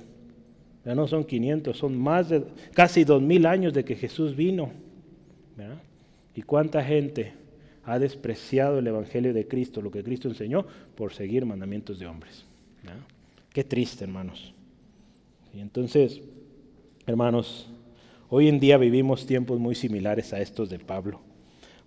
[0.86, 2.44] Ya no son 500, son más de
[2.74, 4.72] casi 2000 años de que Jesús vino.
[5.58, 5.82] ¿verdad?
[6.36, 7.34] ¿Y cuánta gente
[7.84, 10.66] ha despreciado el Evangelio de Cristo, lo que Cristo enseñó,
[10.96, 12.46] por seguir mandamientos de hombres?
[13.52, 14.54] Qué triste, hermanos.
[15.54, 16.22] Y entonces,
[17.06, 17.70] hermanos,
[18.30, 21.20] hoy en día vivimos tiempos muy similares a estos de Pablo.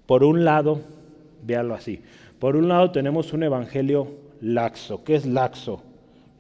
[0.07, 0.83] Por un lado,
[1.43, 2.01] véalo así,
[2.39, 4.09] por un lado tenemos un evangelio
[4.43, 5.03] laxo.
[5.05, 5.83] ¿Qué es laxo?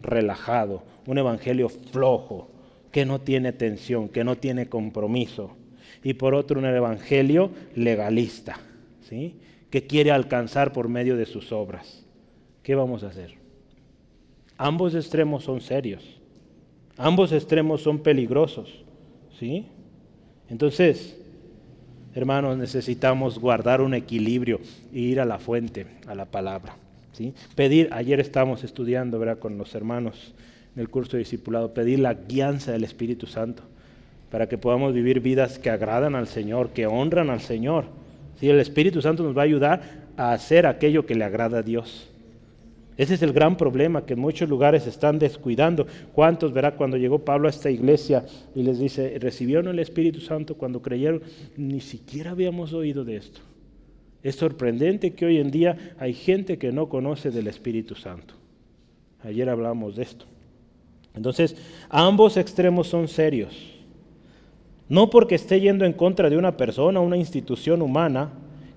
[0.02, 2.50] Relajado, un evangelio flojo,
[2.92, 5.56] que no tiene tensión, que no tiene compromiso
[6.04, 8.60] y por otro un evangelio legalista,
[9.08, 9.34] ¿sí?
[9.70, 12.04] que quiere alcanzar por medio de sus obras.
[12.62, 13.34] ¿Qué vamos a hacer?
[14.58, 16.20] Ambos extremos son serios,
[16.98, 18.84] ambos extremos son peligrosos.
[19.40, 19.66] ¿sí?
[20.50, 21.18] Entonces,
[22.14, 24.60] hermanos, necesitamos guardar un equilibrio
[24.92, 26.76] e ir a la fuente, a la palabra.
[27.12, 27.32] ¿sí?
[27.54, 29.38] Pedir, ayer estábamos estudiando ¿verdad?
[29.38, 30.34] con los hermanos
[30.76, 33.62] en el curso de discipulado, pedir la guianza del Espíritu Santo
[34.34, 37.84] para que podamos vivir vidas que agradan al Señor, que honran al Señor.
[38.40, 41.62] Si El Espíritu Santo nos va a ayudar a hacer aquello que le agrada a
[41.62, 42.10] Dios.
[42.96, 45.86] Ese es el gran problema que en muchos lugares están descuidando.
[46.14, 48.26] ¿Cuántos verá cuando llegó Pablo a esta iglesia
[48.56, 51.22] y les dice, recibieron el Espíritu Santo cuando creyeron?
[51.56, 53.40] Ni siquiera habíamos oído de esto.
[54.24, 58.34] Es sorprendente que hoy en día hay gente que no conoce del Espíritu Santo.
[59.22, 60.24] Ayer hablamos de esto.
[61.14, 61.54] Entonces,
[61.88, 63.73] ambos extremos son serios.
[64.88, 68.30] No porque esté yendo en contra de una persona, una institución humana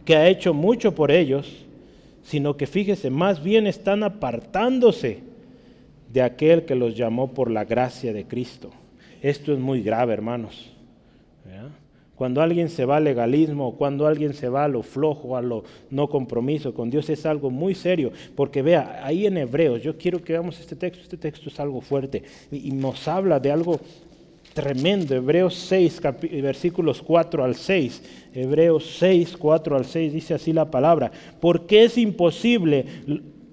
[0.05, 1.66] que ha hecho mucho por ellos,
[2.24, 5.24] sino que fíjese, más bien están apartándose
[6.12, 8.72] de aquel que los llamó por la gracia de Cristo.
[9.22, 10.74] Esto es muy grave, hermanos.
[12.16, 15.64] Cuando alguien se va al legalismo, cuando alguien se va a lo flojo, a lo
[15.91, 18.12] no compromiso con Dios, es algo muy serio.
[18.36, 21.80] Porque vea, ahí en Hebreos, yo quiero que veamos este texto, este texto es algo
[21.80, 23.80] fuerte y nos habla de algo
[24.58, 25.14] tremendo.
[25.14, 26.01] Hebreos 6,
[26.41, 28.01] versículos 4 al 6.
[28.34, 31.12] Hebreos 6, 4 al 6 dice así la palabra.
[31.39, 32.84] Porque es imposible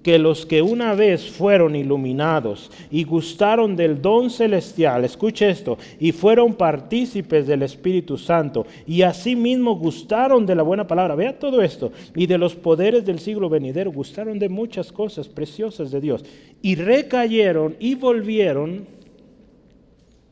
[0.01, 6.11] que los que una vez fueron iluminados y gustaron del don celestial, escuche esto, y
[6.11, 11.91] fueron partícipes del Espíritu Santo, y asimismo gustaron de la buena palabra, vea todo esto,
[12.15, 16.23] y de los poderes del siglo venidero, gustaron de muchas cosas preciosas de Dios,
[16.61, 18.85] y recayeron y volvieron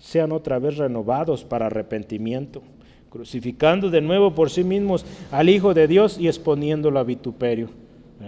[0.03, 2.61] sean otra vez renovados para arrepentimiento,
[3.09, 7.69] crucificando de nuevo por sí mismos al Hijo de Dios y exponiéndolo a vituperio.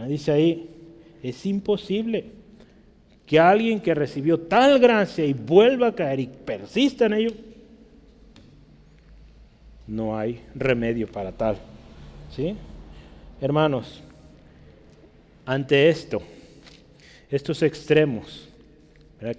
[0.08, 0.70] Dice ahí,
[1.22, 2.32] es imposible
[3.26, 7.32] que alguien que recibió tal gracia y vuelva a caer y persista en ello,
[9.86, 11.58] no hay remedio para tal.
[12.34, 12.56] ¿Sí?
[13.42, 14.02] Hermanos,
[15.46, 16.22] ante esto,
[17.30, 18.48] estos extremos,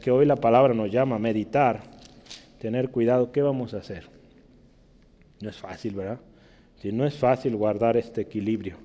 [0.02, 1.95] que hoy la palabra nos llama a meditar,
[2.58, 4.04] tener cuidado, ¿qué vamos a hacer?
[5.40, 6.20] No es fácil, ¿verdad?
[6.80, 8.76] Si no es fácil guardar este equilibrio.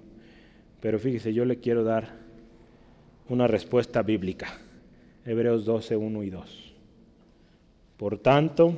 [0.79, 2.09] Pero fíjese, yo le quiero dar
[3.29, 4.47] una respuesta bíblica.
[5.25, 6.73] Hebreos 12, 1 y 2.
[7.97, 8.75] Por tanto,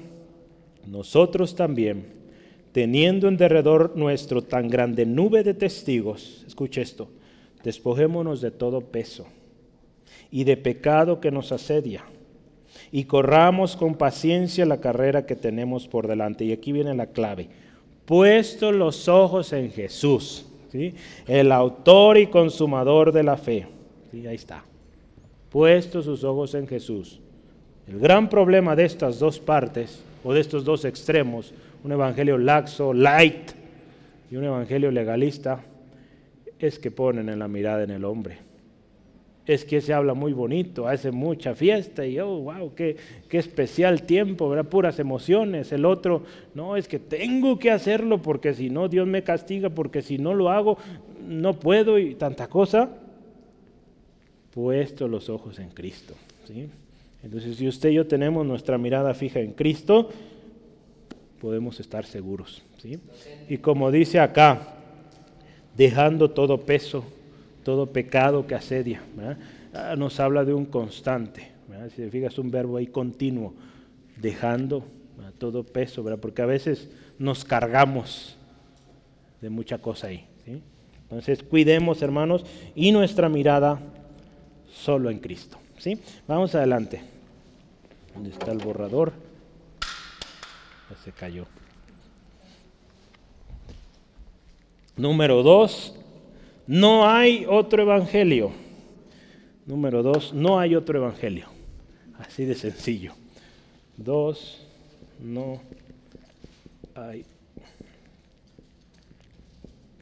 [0.85, 2.05] nosotros también,
[2.73, 7.09] teniendo en derredor nuestro tan grande nube de testigos, escuche esto,
[7.63, 9.25] despojémonos de todo peso
[10.29, 12.03] y de pecado que nos asedia
[12.95, 16.45] y corramos con paciencia la carrera que tenemos por delante.
[16.45, 17.49] Y aquí viene la clave.
[18.05, 20.93] Puesto los ojos en Jesús, ¿sí?
[21.25, 23.65] el autor y consumador de la fe.
[24.11, 24.27] ¿sí?
[24.27, 24.63] Ahí está.
[25.49, 27.19] Puesto sus ojos en Jesús.
[27.87, 31.51] El gran problema de estas dos partes, o de estos dos extremos,
[31.83, 33.53] un evangelio laxo, light,
[34.29, 35.63] y un evangelio legalista,
[36.59, 38.52] es que ponen en la mirada en el hombre.
[39.45, 42.95] Es que se habla muy bonito, hace mucha fiesta y oh, wow, qué,
[43.27, 44.69] qué especial tiempo, ¿verdad?
[44.69, 45.71] Puras emociones.
[45.73, 46.23] El otro,
[46.53, 50.33] no, es que tengo que hacerlo porque si no, Dios me castiga, porque si no
[50.33, 50.77] lo hago,
[51.27, 52.89] no puedo y tanta cosa.
[54.53, 56.13] Puesto los ojos en Cristo.
[56.47, 56.69] ¿sí?
[57.21, 60.09] Entonces, si usted y yo tenemos nuestra mirada fija en Cristo,
[61.41, 62.63] podemos estar seguros.
[62.77, 62.97] ¿sí?
[63.49, 64.75] Y como dice acá,
[65.75, 67.03] dejando todo peso
[67.63, 69.01] todo pecado que asedia.
[69.73, 71.51] Ah, nos habla de un constante.
[71.89, 73.53] Si te fijas, un verbo ahí continuo,
[74.17, 74.85] dejando
[75.37, 78.37] todo peso, porque a veces nos cargamos
[79.41, 80.25] de mucha cosa ahí.
[81.03, 82.45] Entonces, cuidemos, hermanos,
[82.75, 83.79] y nuestra mirada
[84.71, 85.57] solo en Cristo.
[85.77, 85.99] ¿sí?
[86.27, 87.01] Vamos adelante.
[88.13, 89.13] ¿Dónde está el borrador?
[90.89, 91.45] Ya se cayó.
[94.95, 95.95] Número dos,
[96.67, 98.51] no hay otro evangelio.
[99.65, 101.47] Número dos, no hay otro evangelio.
[102.19, 103.13] Así de sencillo.
[103.97, 104.65] Dos,
[105.19, 105.61] no
[106.95, 107.25] hay.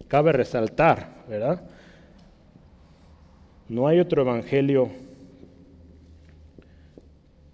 [0.07, 1.61] Cabe resaltar, ¿verdad?
[3.69, 4.89] No hay otro evangelio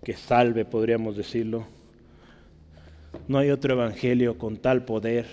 [0.04, 1.66] que salve, podríamos decirlo.
[3.28, 5.28] No hay otro evangelio con tal poder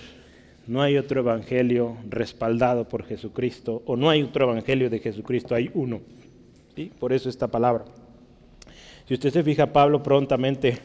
[0.66, 5.70] no hay otro evangelio respaldado por Jesucristo, o no hay otro evangelio de Jesucristo, hay
[5.74, 6.00] uno.
[6.74, 6.90] ¿sí?
[6.98, 7.84] Por eso esta palabra.
[9.06, 10.78] Si usted se fija, Pablo prontamente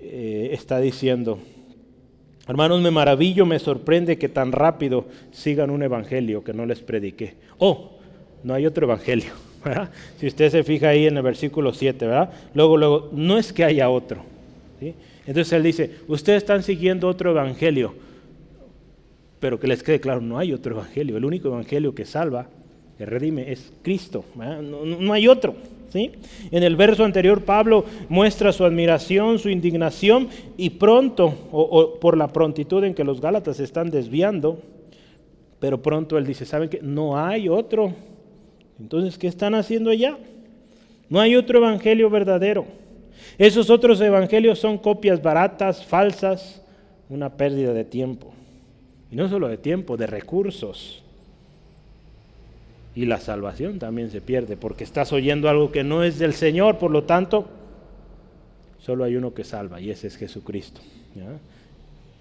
[0.00, 1.38] eh, está diciendo,
[2.48, 7.34] hermanos, me maravillo, me sorprende que tan rápido sigan un evangelio que no les prediqué.
[7.58, 7.98] Oh,
[8.42, 9.32] no hay otro evangelio.
[10.16, 12.30] Si usted se fija ahí en el versículo 7, ¿verdad?
[12.54, 14.22] Luego, luego, no es que haya otro.
[15.26, 17.94] Entonces él dice, ustedes están siguiendo otro evangelio
[19.40, 21.16] pero que les quede claro, no hay otro evangelio.
[21.16, 22.46] El único evangelio que salva,
[22.98, 24.24] que redime, es Cristo.
[24.36, 25.54] No, hay otro.
[25.90, 26.12] ¿sí?
[26.50, 30.28] En el verso anterior, Pablo muestra su admiración, su indignación,
[30.58, 34.60] y pronto, o, por la prontitud en que los Gálatas se están desviando,
[35.58, 36.80] pero pronto él dice, ¿saben qué?
[36.82, 37.92] No hay otro.
[38.78, 40.18] Entonces, ¿qué están haciendo allá?
[41.08, 42.66] No hay otro evangelio verdadero.
[43.38, 46.62] Esos otros evangelios son copias baratas, falsas,
[47.08, 48.32] una pérdida de tiempo.
[49.10, 51.02] Y no solo de tiempo, de recursos.
[52.94, 56.78] Y la salvación también se pierde porque estás oyendo algo que no es del Señor,
[56.78, 57.48] por lo tanto,
[58.78, 60.80] solo hay uno que salva y ese es Jesucristo.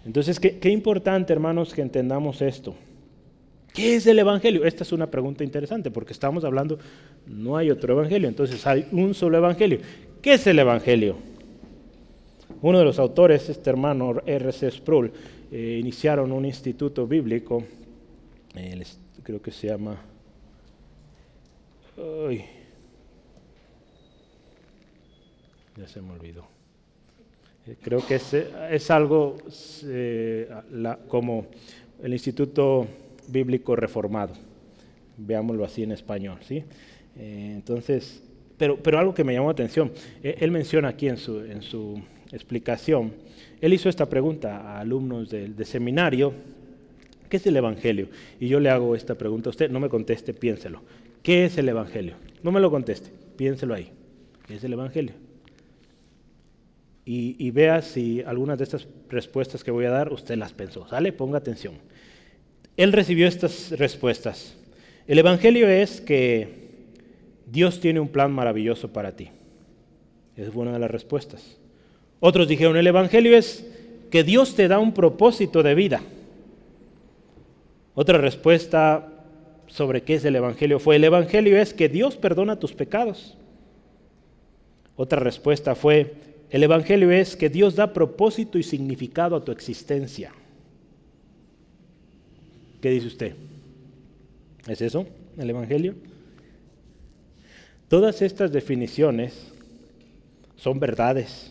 [0.06, 2.76] Entonces, ¿qué, qué importante, hermanos, que entendamos esto.
[3.74, 4.66] ¿Qué es el Evangelio?
[4.66, 6.80] Esta es una pregunta interesante porque estamos hablando,
[7.28, 9.80] no hay otro Evangelio, entonces hay un solo Evangelio.
[10.22, 11.16] ¿Qué es el Evangelio?
[12.62, 14.72] Uno de los autores, este hermano R.C.
[14.72, 15.12] Sproul,
[15.52, 17.64] eh, iniciaron un instituto bíblico,
[19.24, 20.00] creo que se llama...
[25.76, 26.46] ya se me olvidó.
[27.66, 29.38] Eh, creo que es, algo
[29.86, 30.50] eh,
[31.08, 31.48] como
[32.04, 32.88] el Instituto
[33.28, 34.34] Bíblico Reformado,
[35.18, 36.38] veámoslo así en español.
[36.42, 36.64] ¿sí?
[37.16, 38.24] entonces,
[38.58, 39.92] pero, pero algo que me llamó la atención,
[40.22, 42.02] él menciona aquí en su, en su
[42.32, 43.14] explicación,
[43.62, 46.34] él hizo esta pregunta a alumnos de, seminario,
[47.30, 48.08] ¿qué es el Evangelio?
[48.40, 50.82] Y yo le hago esta pregunta a usted, no me conteste, piénselo.
[51.24, 52.16] ¿Qué es el Evangelio?
[52.44, 53.92] No me lo conteste, piénselo ahí.
[54.48, 55.14] ¿Qué es el Evangelio?
[57.12, 60.88] Y, vea si algunas de estas respuestas que voy a dar usted las pensó.
[60.88, 61.12] ¿Sale?
[61.12, 61.74] Ponga atención.
[62.78, 64.56] Él recibió estas respuestas.
[65.08, 66.70] El Evangelio es que
[67.48, 69.30] Dios tiene un plan maravilloso para ti.
[70.54, 71.59] Fue una de las respuestas.
[72.20, 73.66] Otros dijeron, el Evangelio es
[74.12, 76.02] que Dios te da un propósito de vida.
[77.96, 79.08] Otra respuesta
[79.68, 83.38] sobre qué es el Evangelio fue, el Evangelio es que Dios perdona tus pecados.
[84.96, 86.14] Otra respuesta fue,
[86.50, 90.34] el Evangelio es que Dios da propósito y significado a tu existencia.
[92.82, 93.36] ¿Qué dice usted?
[94.68, 95.06] ¿Es eso
[95.38, 95.96] el Evangelio?
[97.88, 99.52] Todas estas definiciones
[100.56, 101.49] son verdades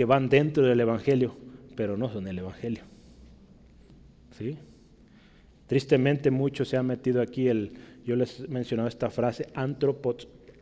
[0.00, 1.36] que van dentro del Evangelio,
[1.76, 2.84] pero no son el Evangelio.
[4.38, 4.56] ¿Sí?
[5.66, 7.72] Tristemente mucho se ha metido aquí el,
[8.06, 9.48] yo les he mencionado esta frase,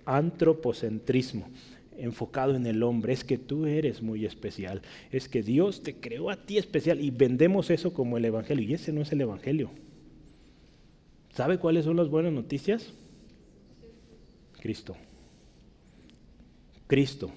[0.05, 1.49] antropocentrismo,
[1.97, 3.12] enfocado en el hombre.
[3.12, 4.82] Es que tú eres muy especial,
[5.12, 8.74] es que Dios te creó a ti especial y vendemos eso como el Evangelio y
[8.74, 9.70] ese no es el Evangelio.
[11.32, 12.93] ¿Sabe cuáles son las buenas noticias?
[14.61, 14.97] Cristo.
[16.89, 17.30] Cristo,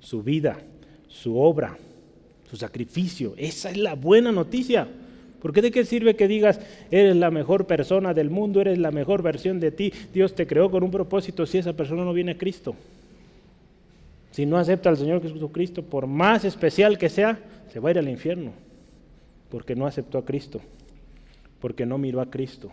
[0.00, 0.62] su vida,
[1.08, 1.76] su obra,
[2.50, 3.34] su sacrificio.
[3.36, 4.86] Esa es la buena noticia.
[5.40, 9.22] Porque de qué sirve que digas, eres la mejor persona del mundo, eres la mejor
[9.22, 12.38] versión de ti, Dios te creó con un propósito si esa persona no viene a
[12.38, 12.74] Cristo?
[14.30, 17.38] Si no acepta al Señor Jesucristo, por más especial que sea,
[17.72, 18.52] se va a ir al infierno,
[19.50, 20.60] porque no aceptó a Cristo,
[21.60, 22.72] porque no miró a Cristo.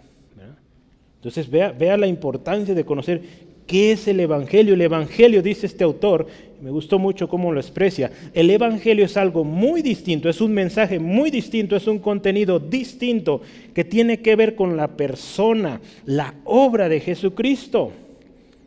[1.18, 3.22] Entonces vea, vea la importancia de conocer
[3.68, 4.74] qué es el Evangelio.
[4.74, 6.28] El Evangelio, dice este autor,
[6.62, 10.98] me gustó mucho cómo lo expresa, el Evangelio es algo muy distinto, es un mensaje
[10.98, 13.42] muy distinto, es un contenido distinto
[13.74, 17.92] que tiene que ver con la persona, la obra de Jesucristo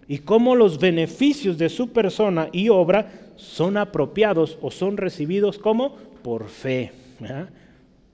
[0.08, 5.96] y cómo los beneficios de su persona y obra son apropiados o son recibidos como
[6.22, 6.92] por fe,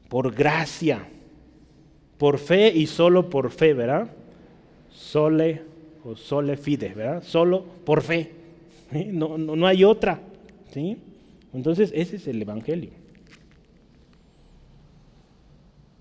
[0.08, 1.08] por gracia,
[2.18, 4.08] por fe y solo por fe, ¿verdad?
[4.92, 5.71] sole
[6.04, 7.22] o sole fide, ¿verdad?
[7.22, 8.30] Solo por fe.
[9.12, 10.20] No, no, hay otra.
[10.72, 10.98] ¿sí?
[11.54, 12.90] Entonces, ese es el Evangelio.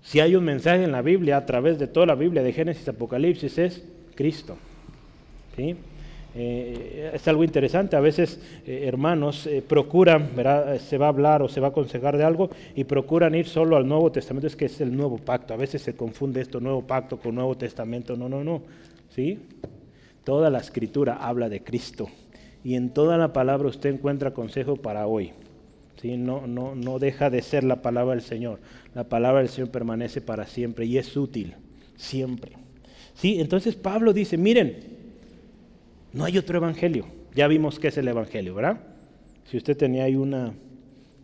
[0.02, 2.86] Si hay un mensaje en la Biblia, a través de toda la Biblia, de Génesis,
[2.88, 3.84] Apocalipsis, es
[4.14, 4.56] Cristo.
[5.56, 5.76] ¿sí?
[6.34, 10.78] Eh, es algo interesante, a veces eh, hermanos eh, procuran, ¿verdad?
[10.78, 13.76] se va a hablar o se va a aconsejar de algo y procuran ir solo
[13.76, 16.86] al Nuevo Testamento, es que es el Nuevo Pacto, a veces se confunde esto, Nuevo
[16.86, 18.62] Pacto con Nuevo Testamento, no, no, no,
[19.10, 19.40] ¿sí?
[20.24, 22.08] Toda la escritura habla de Cristo
[22.64, 25.32] y en toda la palabra usted encuentra consejo para hoy.
[26.00, 26.16] ¿sí?
[26.16, 28.60] No, no, no deja de ser la palabra del Señor.
[28.94, 31.54] La palabra del Señor permanece para siempre y es útil,
[31.96, 32.52] siempre.
[33.14, 33.40] ¿Sí?
[33.40, 34.76] Entonces Pablo dice, miren,
[36.12, 37.06] no hay otro evangelio.
[37.34, 38.80] Ya vimos qué es el evangelio, ¿verdad?
[39.50, 40.52] Si usted tenía ahí una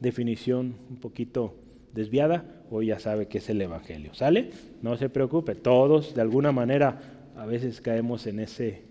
[0.00, 1.54] definición un poquito
[1.94, 4.14] desviada, hoy ya sabe qué es el evangelio.
[4.14, 4.50] ¿Sale?
[4.82, 7.00] No se preocupe, todos de alguna manera
[7.36, 8.82] a veces caemos en ese,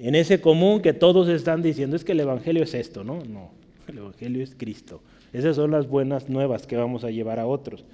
[0.00, 3.22] en ese común que todos están diciendo, es que el Evangelio es esto, ¿no?
[3.24, 3.50] No,
[3.88, 5.00] el Evangelio es Cristo.
[5.32, 7.84] Esas son las buenas nuevas que vamos a llevar a otros.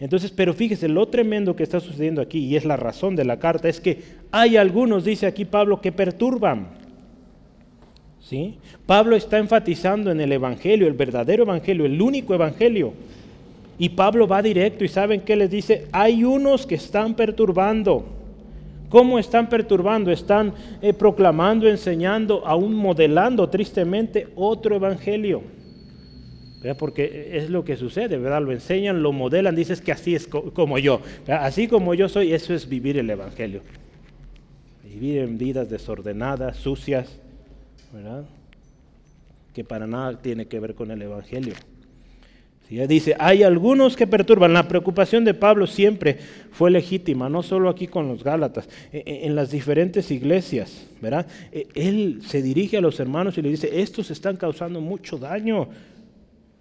[0.00, 3.38] Entonces, pero fíjese, lo tremendo que está sucediendo aquí, y es la razón de la
[3.38, 4.00] carta, es que
[4.30, 6.68] hay algunos, dice aquí Pablo, que perturban.
[8.20, 8.56] ¿Sí?
[8.86, 12.94] Pablo está enfatizando en el Evangelio, el verdadero Evangelio, el único Evangelio.
[13.78, 18.21] Y Pablo va directo y saben qué les dice, hay unos que están perturbando.
[18.92, 20.12] ¿Cómo están perturbando?
[20.12, 25.42] Están eh, proclamando, enseñando, aún modelando tristemente otro evangelio.
[26.78, 28.42] Porque es lo que sucede, ¿verdad?
[28.42, 31.00] Lo enseñan, lo modelan, dices que así es como yo.
[31.26, 33.62] Así como yo soy, eso es vivir el evangelio.
[34.84, 37.18] Vivir en vidas desordenadas, sucias,
[37.94, 38.26] ¿verdad?
[39.54, 41.54] Que para nada tiene que ver con el evangelio
[42.72, 44.54] dice, hay algunos que perturban.
[44.54, 46.18] La preocupación de Pablo siempre
[46.52, 51.26] fue legítima, no solo aquí con los Gálatas, e, e, en las diferentes iglesias, ¿verdad?
[51.52, 55.68] E, él se dirige a los hermanos y le dice, estos están causando mucho daño.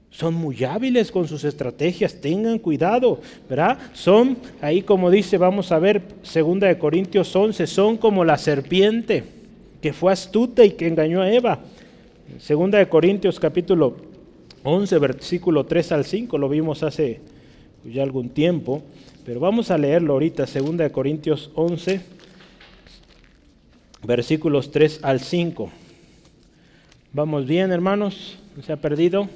[0.09, 3.77] Son muy hábiles con sus estrategias, tengan cuidado, ¿verdad?
[3.93, 9.23] Son, ahí como dice, vamos a ver, segunda de Corintios 11, son como la serpiente
[9.81, 11.59] que fue astuta y que engañó a Eva.
[12.39, 14.10] Segunda de Corintios capítulo
[14.63, 17.19] 11, versículo 3 al 5, lo vimos hace
[17.83, 18.83] ya algún tiempo,
[19.25, 22.01] pero vamos a leerlo ahorita, 2 Corintios 11,
[24.03, 25.71] versículos 3 al 5.
[27.13, 28.37] ¿Vamos bien, hermanos?
[28.55, 29.27] ¿No se ha perdido?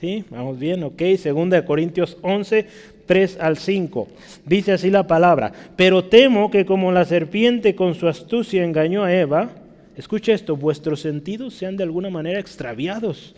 [0.00, 0.24] ¿Sí?
[0.30, 0.82] ¿Vamos bien?
[0.82, 2.66] Ok, 2 Corintios 11,
[3.06, 4.08] 3 al 5.
[4.44, 9.14] Dice así la palabra, pero temo que como la serpiente con su astucia engañó a
[9.14, 9.50] Eva,
[9.96, 13.34] escucha esto, vuestros sentidos sean de alguna manera extraviados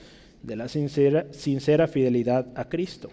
[0.46, 3.10] de la sincera, sincera fidelidad a Cristo.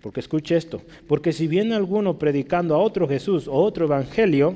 [0.00, 4.54] Porque escuche esto, porque si viene alguno predicando a otro Jesús o otro evangelio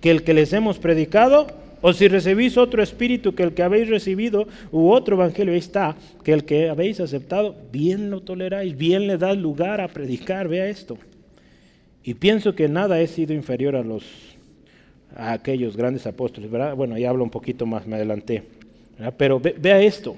[0.00, 1.46] que el que les hemos predicado,
[1.82, 5.96] o si recibís otro espíritu que el que habéis recibido, u otro evangelio, ahí está,
[6.24, 10.68] que el que habéis aceptado, bien lo toleráis, bien le da lugar a predicar, vea
[10.68, 10.98] esto.
[12.02, 14.04] Y pienso que nada he sido inferior a los
[15.16, 16.74] a aquellos grandes apóstoles, ¿verdad?
[16.76, 18.44] Bueno, ahí hablo un poquito más, me adelanté.
[19.16, 20.16] Pero vea esto.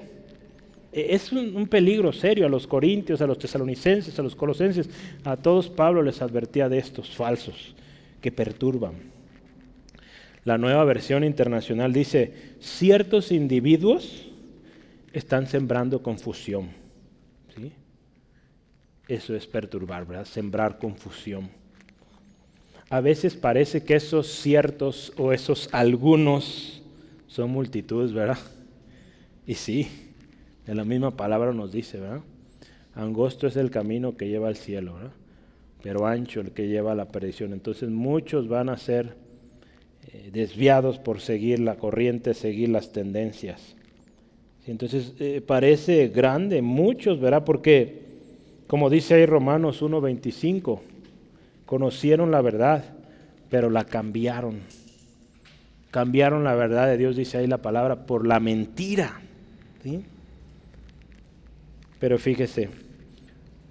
[0.93, 4.89] E, es un, peligro serio a los corintios, a los tesalonicenses, a los colosenses.
[5.23, 7.75] A todos Pablo les advertía de estos falsos
[8.21, 8.93] que perturban.
[10.45, 14.29] La nueva versión internacional dice, ciertos individuos
[15.13, 16.83] están sembrando confusión.
[19.07, 20.25] Eso es perturbar, ¿verdad?
[20.25, 21.49] Sembrar confusión.
[22.89, 26.81] A veces parece que esos ciertos o esos algunos
[27.27, 28.37] son multitudes, ¿verdad?
[29.45, 29.87] Y sí,
[30.65, 32.21] de la misma palabra nos dice, ¿verdad?
[32.95, 35.11] Angosto es el camino que lleva al cielo, ¿verdad?
[35.81, 37.51] Pero ancho el que lleva a la perdición.
[37.51, 39.15] Entonces muchos van a ser
[40.13, 43.75] eh, desviados por seguir la corriente, seguir las tendencias.
[44.65, 47.43] Entonces eh, parece grande, muchos, ¿verdad?
[47.43, 48.01] Porque
[48.67, 50.79] Como dice ahí Romanos 1.25,
[51.65, 52.83] conocieron la verdad,
[53.49, 54.61] pero la cambiaron.
[55.91, 59.21] Cambiaron la verdad de Dios, dice ahí la palabra, por la mentira.
[62.03, 62.67] Pero fíjese,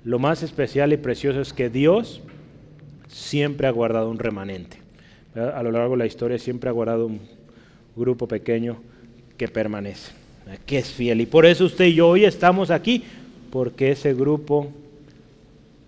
[0.04, 2.22] lo más especial y precioso es que Dios
[3.06, 4.78] siempre ha guardado un remanente.
[5.34, 7.20] A lo largo de la historia siempre ha guardado un
[7.94, 8.78] grupo pequeño
[9.36, 10.12] que permanece,
[10.64, 11.20] que es fiel.
[11.20, 13.04] Y por eso usted y yo hoy estamos aquí,
[13.50, 14.72] porque ese grupo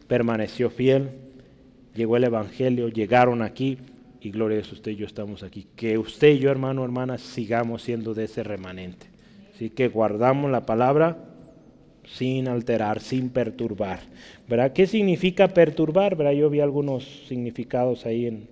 [0.06, 1.12] permaneció fiel,
[1.94, 3.78] llegó el Evangelio, llegaron aquí
[4.20, 5.66] y gloria a usted y yo estamos aquí.
[5.76, 9.06] Que usted y yo, hermano, hermana, sigamos siendo de ese remanente.
[9.54, 11.16] Así que guardamos la palabra
[12.06, 14.00] sin alterar, sin perturbar.
[14.48, 14.72] ¿Verdad?
[14.72, 16.16] ¿Qué significa perturbar?
[16.16, 16.32] ¿Verdad?
[16.32, 18.48] Yo vi algunos significados ahí en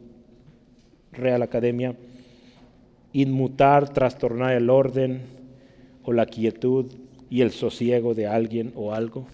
[1.12, 1.94] Real Academia.
[3.12, 5.22] Inmutar, trastornar el orden
[6.04, 6.86] o la quietud
[7.28, 9.26] y el sosiego de alguien o algo.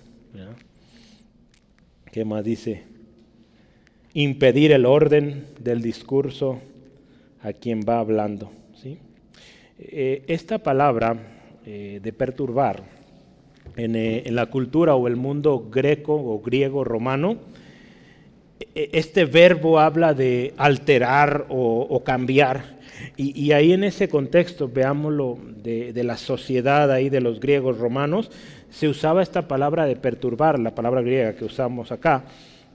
[2.11, 2.83] ¿Qué más dice?
[4.15, 6.59] Impedir el orden del discurso
[7.43, 8.51] a quien va hablando.
[8.75, 8.99] ¿sí?
[9.79, 11.17] Eh, esta palabra
[11.65, 12.98] eh, de perturbar
[13.79, 17.37] eh, en, la cultura o el mundo greco o griego romano,
[18.75, 22.77] e, este verbo habla de alterar o, cambiar.
[23.17, 28.33] Y, ahí en ese contexto, veámoslo, de, la sociedad ahí de los griegos romanos,
[28.69, 32.25] se usaba esta palabra de perturbar, la palabra griega que usamos acá,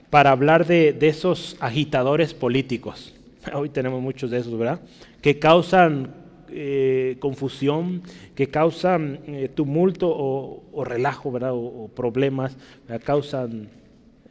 [0.08, 3.12] para hablar de, de esos agitadores políticos.
[3.52, 4.80] Hoy tenemos muchos de esos, ¿verdad?
[5.20, 6.23] Que causan
[6.56, 8.02] eh, confusión,
[8.36, 11.50] que causan eh, tumulto o, relajo, ¿verdad?
[11.52, 12.56] O, problemas,
[13.02, 13.68] causan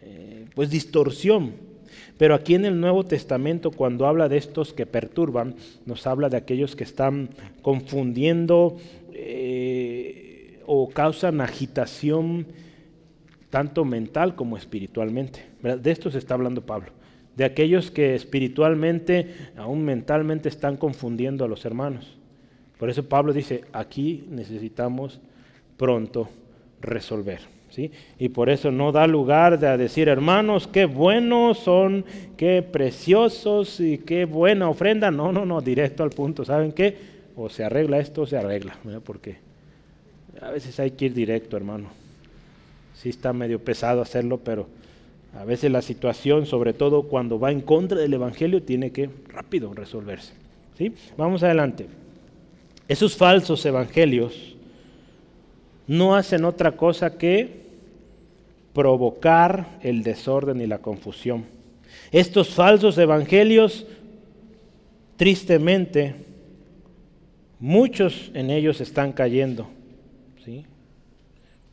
[0.02, 1.52] eh, pues distorsión.
[2.18, 5.56] Pero aquí en el Nuevo Testamento, cuando habla de estos que perturban,
[5.86, 7.30] nos habla de aquellos que están
[7.62, 8.78] confundiendo
[10.66, 12.48] o causan agitación
[13.50, 15.46] tanto mental como espiritualmente.
[15.62, 17.03] De esto se está hablando Pablo
[17.36, 22.18] de aquellos que espiritualmente, aún mentalmente, están confundiendo a los hermanos.
[22.78, 25.20] Por eso Pablo dice, aquí necesitamos
[25.78, 26.30] pronto
[26.82, 27.40] resolver.
[27.70, 27.92] ¿sí?
[28.20, 32.06] Y por eso no da lugar de decir, hermanos, qué buenos son,
[32.38, 35.10] qué preciosos y qué buena ofrenda.
[35.12, 36.46] No, no, no, directo al punto.
[36.46, 36.98] ¿Saben qué?
[37.36, 38.78] O se arregla esto o se arregla.
[39.04, 39.38] Porque
[40.40, 41.90] a veces hay que ir directo, hermano.
[42.94, 44.68] Sí está medio pesado hacerlo, pero
[45.36, 49.74] a veces la situación, sobre todo cuando va en contra del Evangelio, tiene que rápido
[49.74, 50.34] resolverse.
[50.78, 50.94] ¿sí?
[51.18, 51.88] Vamos adelante.
[52.88, 54.56] Esos falsos evangelios
[55.88, 57.64] no hacen otra cosa que
[58.74, 61.46] provocar el desorden y la confusión.
[62.12, 63.88] Estos falsos evangelios,
[65.18, 66.16] tristemente,
[67.60, 69.68] muchos en ellos están cayendo,
[70.46, 70.66] ¿sí?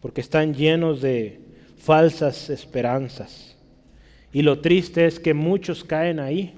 [0.00, 1.40] porque están llenos de
[1.76, 3.49] falsas esperanzas
[4.32, 6.54] y lo triste es que muchos caen ahí.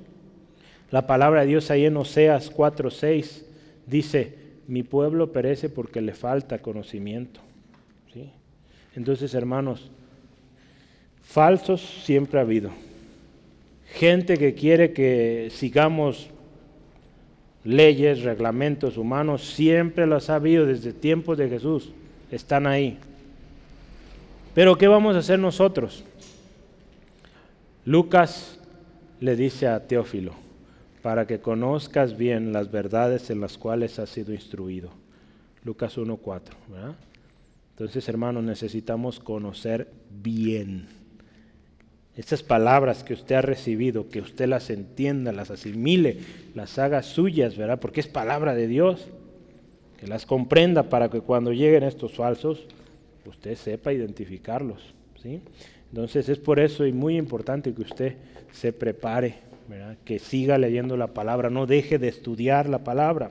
[0.90, 3.44] La palabra de Dios ahí en Oseas 4:6
[3.86, 4.36] dice,
[4.68, 7.40] mi pueblo perece porque le falta conocimiento.
[8.12, 8.28] ¿Sí?
[8.94, 9.90] Entonces, hermanos,
[11.22, 12.70] falsos siempre ha habido.
[13.94, 16.28] Gente que quiere que sigamos
[17.64, 21.90] leyes, reglamentos humanos, siempre los ha habido desde tiempos de Jesús.
[22.30, 22.98] Están ahí.
[24.54, 26.04] Pero ¿qué vamos a hacer nosotros?
[27.84, 28.60] Lucas
[29.20, 30.34] le dice a Teófilo,
[31.02, 34.90] para que conozcas bien las verdades en las cuales has sido instruido.
[35.64, 36.40] Lucas 1.4.
[37.70, 40.86] Entonces, hermanos, necesitamos conocer bien.
[42.16, 46.18] Estas palabras que usted ha recibido, que usted las entienda, las asimile,
[46.54, 47.80] las haga suyas, ¿verdad?
[47.80, 49.08] Porque es palabra de Dios.
[49.98, 52.66] Que las comprenda para que cuando lleguen estos falsos,
[53.24, 54.94] usted sepa identificarlos.
[55.22, 55.40] ¿sí?
[55.93, 58.14] Entonces es por eso y muy importante que usted
[58.51, 59.34] se prepare,
[60.07, 63.30] que siga leyendo la palabra, no deje de estudiar la palabra.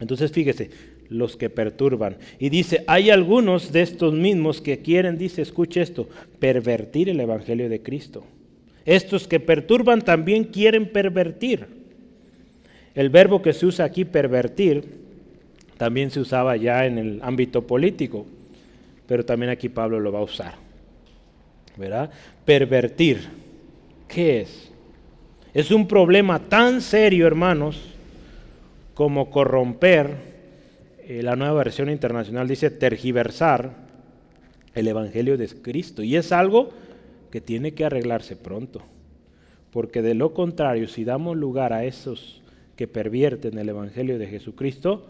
[0.00, 0.70] Entonces fíjese,
[1.08, 2.18] los que perturban.
[2.38, 7.70] Y dice, hay algunos de estos mismos que quieren, dice, escuche esto, pervertir el Evangelio
[7.70, 8.22] de Cristo.
[8.84, 11.66] Estos que perturban también quieren pervertir.
[12.94, 14.84] El verbo que se usa aquí, pervertir,
[15.78, 18.26] también se usaba ya en el ámbito político,
[19.06, 20.69] pero también aquí Pablo lo va a usar.
[21.76, 22.10] ¿Verdad?
[22.44, 23.28] Pervertir.
[24.08, 24.70] ¿Qué es?
[25.52, 27.80] Es un problema tan serio, hermanos,
[28.94, 30.30] como corromper,
[31.06, 33.72] eh, la nueva versión internacional dice tergiversar
[34.74, 36.02] el Evangelio de Cristo.
[36.02, 36.70] Y es algo
[37.30, 38.82] que tiene que arreglarse pronto.
[39.72, 42.42] Porque de lo contrario, si damos lugar a esos
[42.76, 45.06] que pervierten el Evangelio de Jesucristo,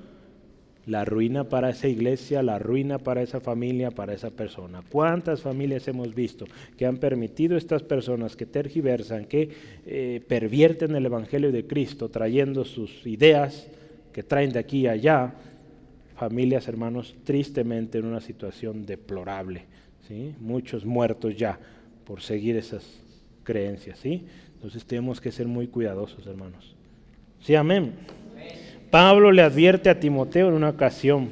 [0.87, 4.83] la ruina para esa iglesia, la ruina para esa familia, para esa persona.
[4.89, 9.51] ¿Cuántas familias hemos visto que han permitido estas personas que tergiversan, que
[9.87, 13.68] eh, pervierten el Evangelio de Cristo, trayendo sus ideas
[14.12, 15.35] que traen de aquí a allá?
[16.16, 19.64] Familias, hermanos, tristemente en una situación deplorable.
[20.09, 20.35] ¿sí?
[20.41, 21.59] Muchos muertos ya
[22.05, 22.85] por seguir esas
[23.43, 23.99] creencias.
[23.99, 24.26] ¿sí?
[24.55, 26.74] Entonces tenemos que ser muy cuidadosos, hermanos.
[27.41, 27.95] Sí, amén.
[28.91, 31.30] Pablo le advierte a Timoteo en una ocasión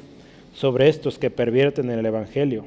[0.53, 2.65] sobre estos que pervierten el Evangelio.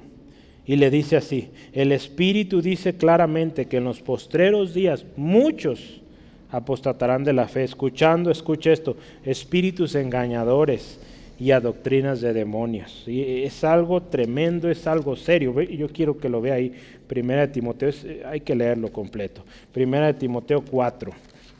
[0.67, 6.03] Y le dice así, el Espíritu dice claramente que en los postreros días muchos
[6.51, 11.01] apostatarán de la fe, escuchando, escucha esto, espíritus engañadores
[11.41, 13.05] y a doctrinas de demonios.
[13.07, 15.59] Y es algo tremendo, es algo serio.
[15.63, 16.73] Yo quiero que lo vea ahí.
[17.09, 19.43] Primera de Timoteo, eh, hay que leerlo completo.
[19.73, 21.11] Primera de Timoteo 4,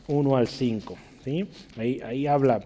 [0.07, 0.95] 1 al 5.
[1.23, 1.45] ¿sí?
[1.75, 2.61] Ahí, ahí habla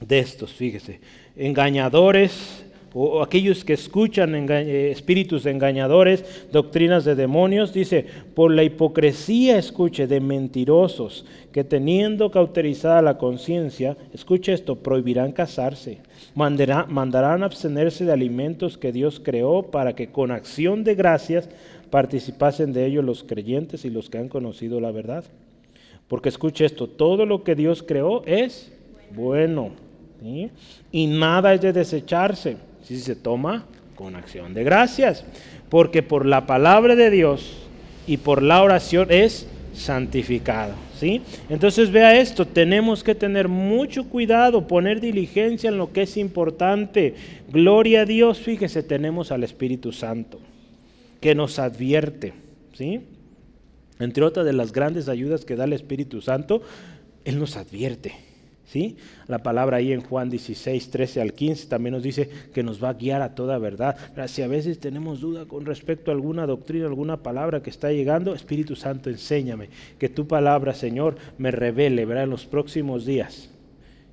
[0.00, 1.00] de estos, fíjese.
[1.36, 2.64] Engañadores,
[2.98, 10.06] o aquellos que escuchan eh, espíritus engañadores, doctrinas de demonios, dice, por la hipocresía, escuche,
[10.06, 15.98] de mentirosos, que teniendo cauterizada la conciencia, escuche esto, prohibirán casarse,
[16.34, 21.50] mandarán, mandarán abstenerse de alimentos que Dios creó para que con acción de gracias
[21.90, 25.24] participasen de ellos los creyentes y los que han conocido la verdad.
[26.08, 28.72] Porque escuche esto, todo lo que Dios creó es
[29.14, 29.85] bueno.
[30.22, 35.24] Y nada es de desecharse si se toma con acción de gracias,
[35.68, 37.66] porque por la palabra de Dios
[38.06, 40.74] y por la oración es santificado.
[40.98, 41.22] ¿sí?
[41.48, 47.14] Entonces vea esto, tenemos que tener mucho cuidado, poner diligencia en lo que es importante.
[47.48, 50.40] Gloria a Dios, fíjese, tenemos al Espíritu Santo
[51.20, 52.32] que nos advierte.
[52.74, 53.00] ¿sí?
[53.98, 56.62] Entre otras de las grandes ayudas que da el Espíritu Santo,
[57.24, 58.14] Él nos advierte.
[58.66, 58.96] ¿Sí?
[59.28, 62.88] La palabra ahí en Juan 16, 13 al 15 también nos dice que nos va
[62.88, 63.96] a guiar a toda verdad.
[64.26, 68.34] Si a veces tenemos duda con respecto a alguna doctrina, alguna palabra que está llegando,
[68.34, 69.68] Espíritu Santo, enséñame
[70.00, 72.24] que tu palabra, Señor, me revele ¿verdad?
[72.24, 73.50] en los próximos días.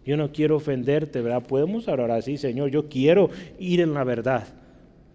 [0.05, 1.47] Yo no quiero ofenderte, ¿verdad?
[1.47, 4.47] Podemos orar así, Señor, yo quiero ir en la verdad.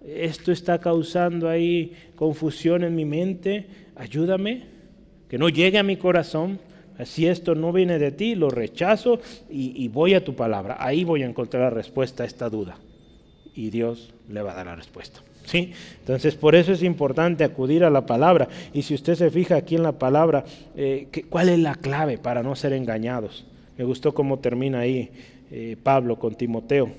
[0.04, 4.64] Esto está causando ahí confusión en mi mente, ayúdame,
[5.28, 6.58] que no llegue a mi corazón
[7.04, 10.76] si esto no viene de ti, lo rechazo y, voy a tu palabra.
[10.80, 12.76] Ahí voy a encontrar la respuesta a esta duda.
[13.54, 15.20] Y Dios le va a dar la respuesta.
[15.44, 15.72] ¿Sí?
[16.00, 18.48] Entonces, por eso es importante acudir a la palabra.
[18.74, 20.44] Y si usted se fija aquí en la palabra,
[20.76, 23.46] eh, ¿cuál es la clave para no ser engañados?
[23.78, 25.10] Me gustó cómo termina ahí
[25.50, 26.90] eh, Pablo con Timoteo.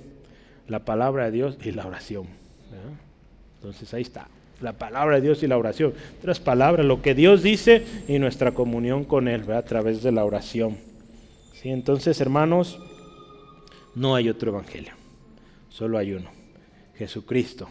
[0.67, 2.25] La palabra de Dios y la oración.
[3.59, 4.27] Entonces, ahí está
[4.62, 5.93] la palabra de Dios y la oración.
[6.20, 10.26] Otras palabras, lo que Dios dice y nuestra comunión con Él a través de la
[10.26, 10.78] oración.
[11.53, 11.70] ¿Sí?
[11.70, 12.80] Entonces, hermanos,
[13.95, 14.93] no hay otro evangelio,
[15.70, 16.30] solo hay uno,
[16.97, 17.68] Jesucristo.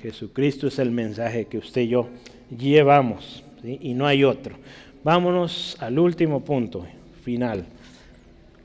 [0.00, 2.08] Jesucristo es el mensaje que usted y yo
[2.56, 4.56] llevamos y no hay otro.
[5.04, 6.86] Vámonos al último punto,
[7.24, 7.64] final.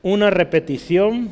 [0.02, 1.30] Una repetición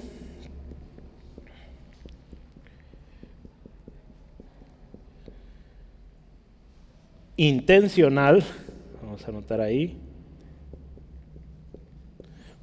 [7.37, 8.45] intencional,
[9.03, 9.97] vamos a anotar ahí,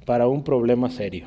[0.04, 1.26] para un problema serio.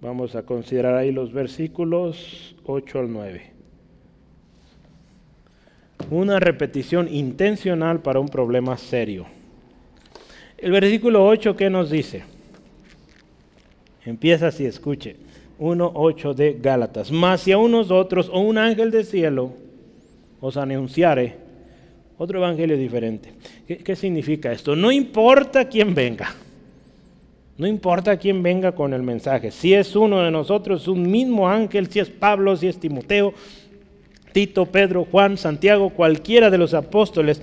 [0.00, 3.50] Vamos a considerar ahí los versículos 8 al 9.
[6.10, 9.26] Una repetición intencional para un problema serio.
[10.56, 12.24] El versículo 8, ¿qué nos dice?
[14.04, 15.27] Empieza así, escuche.
[15.58, 17.10] 1.8 de Gálatas.
[17.10, 19.52] Mas si a unos otros o un ángel del cielo
[20.40, 21.48] os anunciare
[22.18, 23.32] otro evangelio diferente.
[23.66, 24.74] ¿Qué, significa esto?
[24.74, 26.34] No importa quién venga.
[27.56, 29.50] No importa quién venga con el mensaje.
[29.50, 33.34] Si es uno de nosotros, un mismo ángel, si es Pablo, si es Timoteo,
[34.32, 37.42] Tito, Pedro, Juan, Santiago, cualquiera de los apóstoles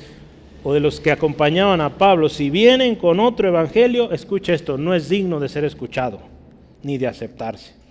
[0.64, 4.94] o de los que acompañaban a Pablo, si vienen con otro evangelio, escucha esto, no
[4.94, 6.20] es digno de ser escuchado
[6.82, 7.85] ni de aceptarse.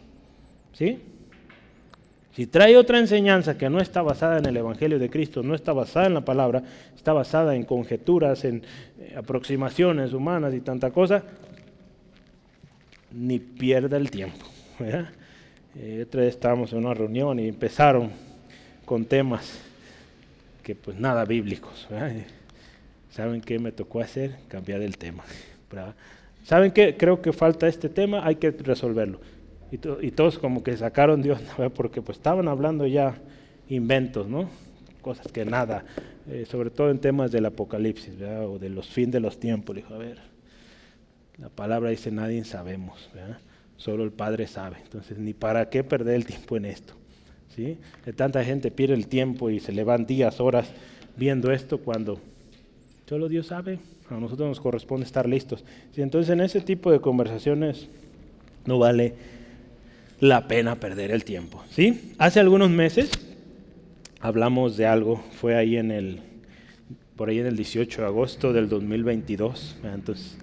[0.75, 0.99] ¿Sí?
[2.35, 5.73] Si trae otra enseñanza que no está basada en el Evangelio de Cristo, no está
[5.73, 6.65] basada en la palabra,
[6.97, 8.65] está basada en conjeturas, en
[8.99, 11.23] eh, aproximaciones humanas y tanta cosa,
[13.13, 14.45] ni pierda el tiempo.
[15.77, 18.11] Eh, otra vez estábamos en una reunión y empezaron
[18.85, 19.61] con temas
[20.65, 21.87] que pues nada bíblicos.
[23.11, 24.37] ¿Saben qué me tocó hacer?
[24.49, 25.23] Cambiar el tema.
[26.43, 26.97] ¿Saben qué?
[26.97, 29.21] Creo que falta este tema, hay que resolverlo.
[30.03, 31.41] Y, todos como que sacaron Dios,
[31.75, 33.17] porque pues estaban hablando ya
[33.69, 34.49] inventos, ¿no?
[35.03, 35.85] Cosas que nada,
[36.31, 38.49] eh, sobre todo en temas del apocalipsis, ¿verdad?
[38.49, 39.75] o de los fin de los tiempos.
[39.75, 40.19] Dijo, a ver,
[41.39, 43.39] la palabra dice nadie sabemos, ¿verdad?
[43.77, 44.77] solo el Padre sabe.
[44.83, 46.95] Entonces, ni para qué perder el tiempo en esto.
[47.55, 47.79] ¿sí?
[48.17, 50.71] tanta gente pierde el tiempo y se le van días, horas
[51.17, 52.19] viendo esto cuando
[53.09, 53.79] solo Dios sabe.
[54.11, 55.65] A nosotros nos corresponde estar listos.
[55.97, 57.89] Entonces, en ese tipo de conversaciones
[58.67, 59.15] no vale
[60.25, 61.63] la pena perder el tiempo.
[61.71, 62.15] ¿sí?
[62.17, 63.11] Hace algunos meses
[64.21, 66.21] hablamos de algo, fue ahí en el,
[67.15, 70.39] por ahí en el 18 de agosto del 2022, entonces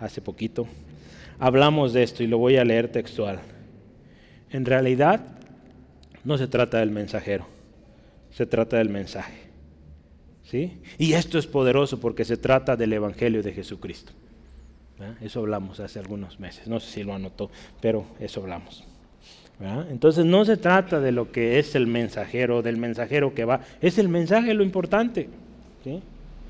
[0.00, 0.66] hace poquito,
[1.38, 3.40] hablamos de esto y lo voy a leer textual.
[4.50, 5.20] En realidad
[6.24, 7.46] no se trata del mensajero,
[8.30, 9.44] se trata del mensaje.
[10.44, 10.78] ¿Sí?
[10.96, 14.12] Y esto es poderoso porque se trata del Evangelio de Jesucristo.
[15.20, 17.50] Eso hablamos hace algunos meses, no sé si lo anotó,
[17.82, 18.84] pero eso hablamos.
[19.60, 23.98] Entonces no se trata de lo que es el mensajero, del mensajero que va, es
[23.98, 25.28] el mensaje lo importante.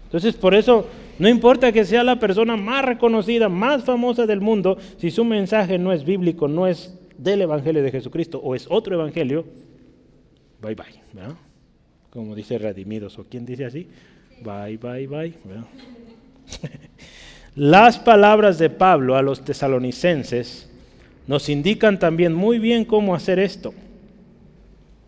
[0.05, 0.89] Entonces por eso
[1.19, 5.79] no importa que sea la persona más reconocida, más famosa del mundo, si su mensaje
[5.79, 9.47] no es bíblico, no es del Evangelio de Jesucristo o es otro Evangelio,
[10.61, 10.87] bye bye.
[12.11, 13.89] Como dice Redimidos, o quién dice así,
[14.43, 15.35] bye bye bye.
[17.55, 20.69] Las palabras de Pablo a los tesalonicenses
[21.27, 23.75] nos indican también muy bien cómo hacer esto.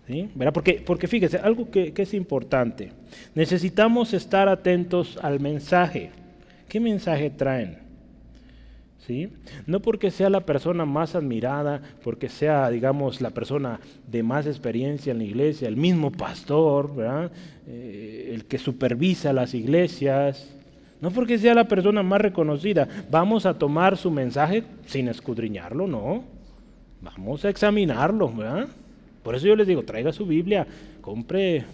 [0.06, 0.28] ¿Sí?
[0.54, 2.92] Porque, porque fíjese, algo que, es importante,
[3.34, 6.10] necesitamos estar atentos al mensaje.
[6.66, 7.78] ¿Qué mensaje traen?
[9.06, 9.30] ¿Sí?
[9.66, 15.12] No porque sea la persona más admirada, porque sea, digamos, la persona de más experiencia
[15.12, 16.92] en la iglesia, el mismo pastor,
[17.66, 20.57] eh, el que supervisa las iglesias,
[21.00, 22.88] no porque sea la persona más reconocida.
[23.10, 26.24] Vamos a tomar su mensaje sin escudriñarlo, no.
[27.00, 28.68] Vamos a examinarlo, ¿verdad?
[29.22, 30.66] Por eso yo les digo, traiga su Biblia,
[31.00, 31.64] compre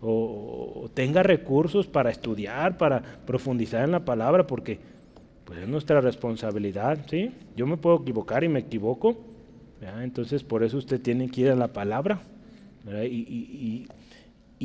[0.00, 4.78] o, tenga recursos para estudiar, para profundizar en la palabra, porque
[5.44, 7.32] pues es nuestra responsabilidad, ¿sí?
[7.56, 9.16] Yo me puedo equivocar y me equivoco,
[10.00, 12.20] entonces por eso usted tiene que ir a la palabra
[13.04, 13.86] y, y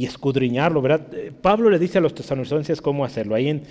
[0.04, 1.08] escudriñarlo, ¿verdad?
[1.14, 3.36] Eh, Pablo le dice a los tesalonicenses cómo hacerlo.
[3.36, 3.64] Ahí en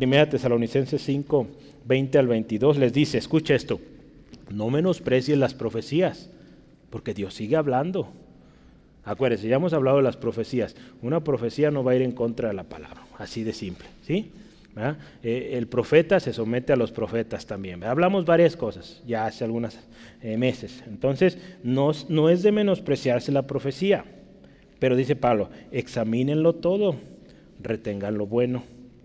[0.00, 1.46] 1 Tesalonicenses 5,
[1.84, 3.80] 20 al 22 les dice, escucha esto,
[4.50, 6.30] no menosprecies las profecías,
[6.90, 8.08] porque Dios sigue hablando.
[9.04, 10.74] Acuérdense, ya hemos hablado de las profecías.
[11.00, 14.32] Una profecía no va a ir en contra de la palabra, así de simple, ¿sí?
[15.22, 17.82] Eh, el profeta se somete a los profetas también.
[17.84, 19.78] Hablamos varias cosas ya hace algunos
[20.22, 20.84] eh, meses.
[20.86, 24.04] Entonces, no, no es de menospreciarse la profecía.
[24.78, 26.96] Pero dice Pablo, examínenlo todo,
[27.60, 28.62] retengan lo bueno.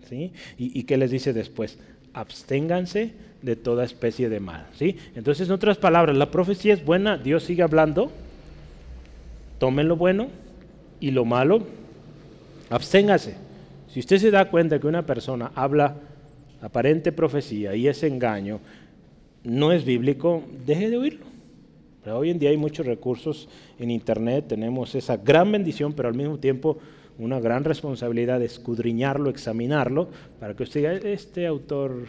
[0.08, 0.32] ¿sí?
[0.56, 1.78] ¿Y, qué les dice después?
[2.12, 3.12] Absténganse
[3.42, 4.66] de toda especie de mal.
[4.74, 4.96] ¿sí?
[5.14, 8.12] Entonces, en otras palabras, la profecía es buena, Dios sigue hablando,
[9.58, 10.28] tomen lo bueno
[11.00, 11.66] y lo malo,
[12.70, 13.34] absténgase.
[13.88, 15.96] Si usted se da cuenta que una persona habla
[16.60, 18.60] aparente profecía y ese engaño
[19.42, 21.33] no es bíblico, deje de oírlo
[22.12, 23.48] hoy en día hay muchos recursos
[23.78, 26.78] en Internet, tenemos esa gran bendición, pero al mismo tiempo
[27.18, 30.08] una gran responsabilidad de escudriñarlo, examinarlo,
[30.40, 32.06] para que usted diga, este autor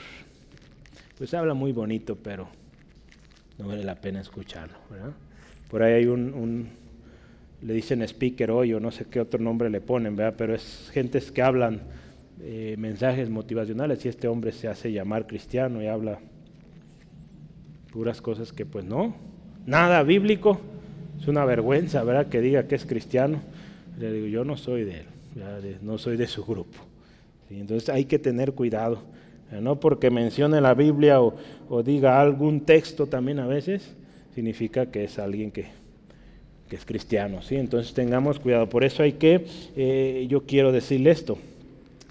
[1.18, 2.48] pues habla muy bonito, pero
[3.58, 4.76] no vale la pena escucharlo.
[5.70, 6.68] Por ahí hay un,
[7.62, 10.36] le dicen speaker hoy o no sé qué otro nombre le ponen, ¿verdad?
[10.38, 11.82] pero es gentes que hablan
[12.41, 16.20] eh, mensajes motivacionales y este hombre se hace llamar cristiano y habla
[17.91, 19.16] puras cosas que pues no,
[19.66, 20.59] nada bíblico,
[21.20, 22.28] es una vergüenza, ¿verdad?
[22.28, 23.41] Que diga que es cristiano.
[23.99, 26.78] Le digo, yo no soy de él, no soy de su grupo.
[27.49, 28.99] Entonces hay que tener cuidado,
[29.61, 31.34] no porque mencione la Biblia o,
[31.84, 33.95] diga algún texto también a veces,
[34.34, 35.68] significa que es alguien que,
[36.70, 37.41] es cristiano.
[37.41, 37.55] ¿sí?
[37.55, 38.68] Entonces tengamos cuidado.
[38.68, 39.45] Por eso hay que,
[39.78, 41.38] eh, yo quiero decirle esto,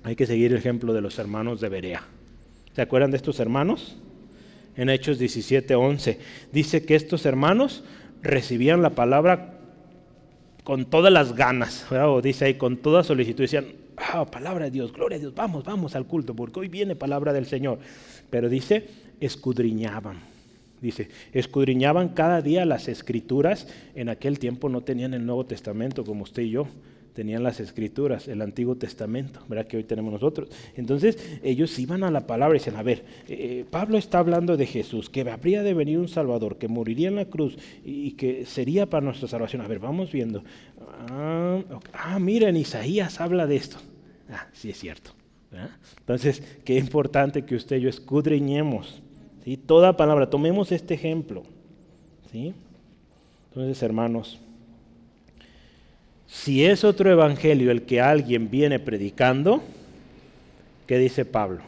[0.03, 2.03] hay que seguir el ejemplo de los hermanos de Berea.
[2.75, 3.99] ¿Se acuerdan de estos hermanos?
[4.77, 6.19] En Hechos 17:11.
[6.53, 7.85] Dice que estos hermanos
[8.23, 9.59] recibían la palabra
[10.65, 13.67] con todas las ganas, o dice ahí con toda solicitud, decían,
[13.97, 17.33] ah, palabra de Dios, gloria a Dios, vamos, vamos al culto, porque hoy viene palabra
[17.35, 17.79] del Señor.
[18.31, 18.89] Pero dice,
[19.21, 20.21] escudriñaban,
[20.81, 26.23] dice, escudriñaban cada día las escrituras, en aquel tiempo no tenían el Nuevo Testamento como
[26.23, 26.67] usted y yo,
[27.15, 29.67] tenían las escrituras, el Antiguo Testamento, ¿verdad?
[29.67, 30.49] Que hoy tenemos nosotros.
[30.77, 34.67] Entonces ellos iban a la palabra y decían, a ver, eh, Pablo está hablando de
[34.67, 38.87] Jesús, que habría de venir un Salvador, que moriría en la cruz y, que sería
[38.91, 39.63] para nuestra salvación.
[39.63, 40.45] A ver, vamos viendo.
[41.09, 41.61] Ah,
[41.93, 43.79] ah, miren, Isaías habla de esto.
[44.29, 45.13] Ah, sí es cierto.
[46.01, 49.03] Entonces, qué importante que usted y yo escudriñemos.
[49.45, 49.57] ¿sí?
[49.57, 51.45] Toda palabra, tomemos este ejemplo.
[52.33, 52.55] ¿sí?
[53.51, 54.41] Entonces, hermanos,
[56.27, 59.63] Si es otro evangelio el que alguien viene predicando,
[60.87, 61.61] ¿qué dice Pablo?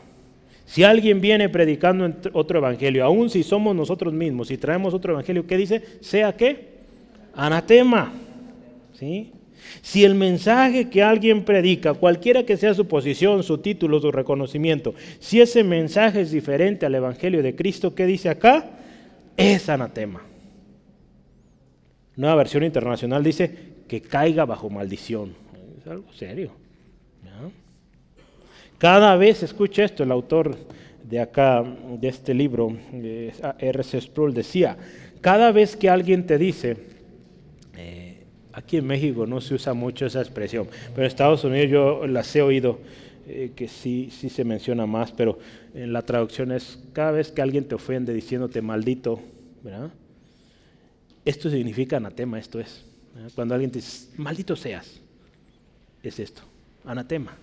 [0.67, 5.47] Si alguien viene predicando otro evangelio, aun si somos nosotros mismos, si traemos otro evangelio,
[5.47, 5.83] ¿qué dice?
[6.01, 6.77] Sea qué?
[7.35, 8.13] Anatema.
[8.99, 9.31] ¿Sí?
[9.83, 14.95] Si el mensaje que alguien predica, cualquiera que sea su posición, su título, su reconocimiento,
[15.21, 18.71] si ese mensaje es diferente al Evangelio de Cristo, ¿qué dice acá?
[19.37, 20.23] Es anatema.
[22.17, 25.35] Nueva versión internacional dice que caiga bajo maldición.
[25.79, 26.51] Es algo serio.
[28.79, 30.55] Cada vez, escucha esto, el autor
[31.03, 31.65] de acá,
[31.99, 32.77] de este libro,
[33.59, 34.01] R.C.
[34.01, 34.77] Sproul, decía,
[35.21, 36.77] cada vez que alguien te dice,
[37.77, 42.07] eh, aquí en México no se usa mucho esa expresión, pero en Estados Unidos yo
[42.07, 42.81] las he oído,
[43.29, 45.39] eh, que sí, sí se menciona más, pero
[45.75, 49.21] en la traducción es, cada vez que alguien te ofende diciéndote maldito,
[49.63, 49.91] ¿verdad?
[51.25, 52.85] Esto significa anatema, esto es.
[53.35, 55.01] Cuando alguien te dice, maldito seas,
[56.03, 56.43] es esto,
[56.85, 57.37] anatema.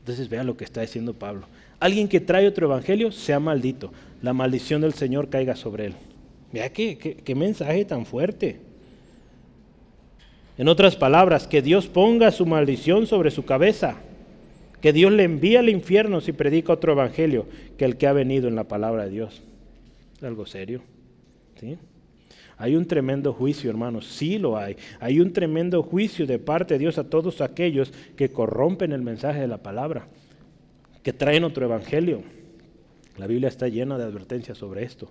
[0.00, 1.46] Entonces vea lo que está diciendo Pablo.
[1.80, 3.92] Alguien que trae otro evangelio, sea maldito.
[4.22, 5.94] La maldición del Señor caiga sobre él.
[6.52, 8.60] Vea qué, qué mensaje tan fuerte.
[10.56, 13.96] En otras palabras, que Dios ponga su maldición sobre su cabeza.
[14.80, 17.46] Que Dios le envíe al infierno si predica otro evangelio
[17.78, 19.42] que el que ha venido en la palabra de Dios.
[20.22, 20.82] algo serio.
[21.58, 21.78] ¿Sí?
[22.56, 24.76] Hay un tremendo juicio, hermanos, sí lo hay.
[25.00, 29.40] Hay un tremendo juicio de parte de Dios a todos aquellos que corrompen el mensaje
[29.40, 30.06] de la palabra,
[31.02, 32.22] que traen otro evangelio.
[33.16, 35.10] La Biblia está llena de advertencias sobre esto.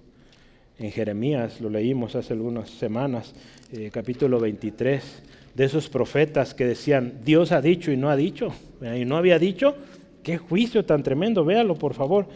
[0.79, 3.35] En Jeremías, lo leímos hace algunas semanas,
[3.71, 5.23] eh, capítulo 23,
[5.53, 9.37] de esos profetas que decían, Dios ha dicho y no ha dicho, y no había
[9.37, 9.75] dicho,
[10.23, 12.27] qué juicio tan tremendo, véalo por favor.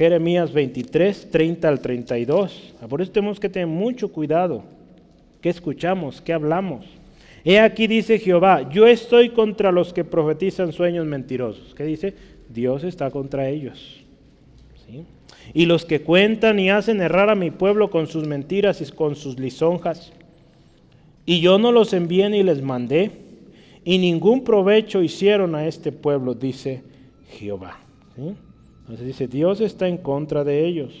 [0.00, 2.72] Jeremías 23, 30 al 32.
[2.80, 4.64] Ah, por eso tenemos que tener mucho cuidado.
[5.42, 6.22] ¿Qué escuchamos?
[6.22, 6.86] ¿Qué hablamos?
[7.44, 11.74] He aquí dice Jehová, yo estoy contra los que profetizan sueños mentirosos.
[11.74, 12.14] ¿Qué dice?
[12.48, 14.02] Dios está contra ellos.
[15.52, 19.16] Y los que cuentan y hacen errar a mi pueblo con sus mentiras y con
[19.16, 20.14] sus lisonjas.
[21.26, 23.10] Y yo no los envié ni les mandé,
[23.84, 26.82] y ningún provecho hicieron a este pueblo, dice
[27.28, 27.80] Jehová.
[28.16, 28.34] ¿Sí?
[28.90, 30.92] Entonces dice, Dios está en contra de ellos.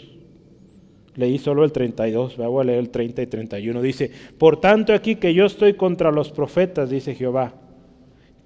[1.16, 3.82] Leí solo el 32, voy a leer el 30 y 31.
[3.82, 7.52] Dice, por tanto aquí que yo estoy contra los profetas, dice Jehová,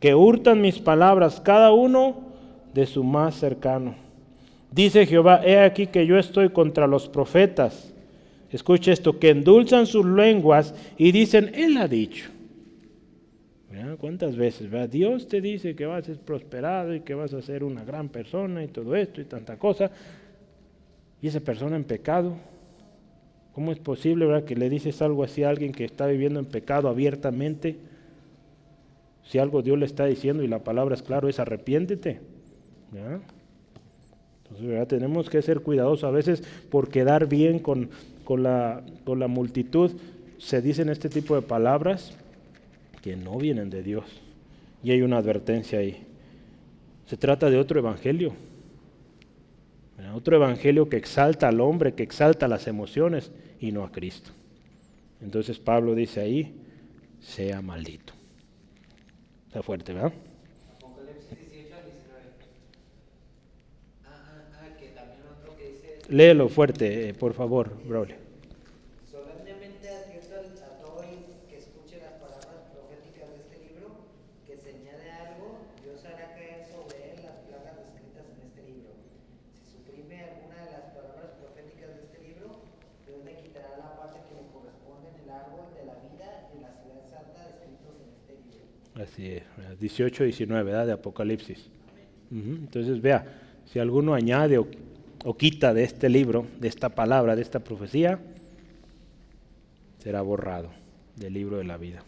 [0.01, 2.23] que hurtan mis palabras, cada uno
[2.73, 3.97] de su más cercano.
[4.71, 7.93] Dice Jehová, he aquí que yo estoy contra los profetas.
[8.51, 12.31] Escuche esto, que endulzan sus lenguas y dicen, Él ha dicho.
[13.99, 14.71] ¿Cuántas veces?
[14.91, 18.09] Dios te dice que vas a ser prosperado y que vas a ser una gran
[18.09, 19.91] persona y todo esto y tanta cosa.
[21.21, 22.35] Y esa persona en pecado.
[23.55, 24.45] ¿Cómo es posible ¿verdad?
[24.45, 27.77] que le dices algo así a alguien que está viviendo en pecado abiertamente?
[29.25, 32.21] Si algo Dios le está diciendo y la palabra es claro, es arrepiéntete.
[34.43, 34.87] Entonces ¿verdad?
[34.87, 37.91] tenemos que ser cuidadosos a veces por quedar bien con,
[38.29, 39.93] la, con la multitud.
[40.39, 42.17] Se dicen este tipo de palabras
[43.05, 44.07] que no vienen de Dios.
[44.83, 46.07] Y hay una advertencia ahí.
[47.05, 48.33] Se trata de otro evangelio.
[50.15, 53.31] Otro evangelio que exalta al hombre, que exalta las emociones
[53.61, 54.31] y no a Cristo.
[55.21, 56.55] Entonces Pablo dice ahí,
[57.21, 58.15] sea maldito.
[59.49, 60.15] Está fuerte, ¿verdad?
[66.09, 68.24] Léelo fuerte, eh, por favor, Braulio.
[89.15, 89.45] Así es,
[89.79, 90.87] 18, 19, ¿verdad?
[90.87, 91.71] De Apocalipsis.
[92.33, 93.25] Entonces, vea,
[93.65, 94.67] si alguno añade o,
[95.37, 98.19] quita de este libro, de esta palabra, de esta profecía,
[100.03, 100.71] será borrado
[101.15, 102.03] del libro de la vida.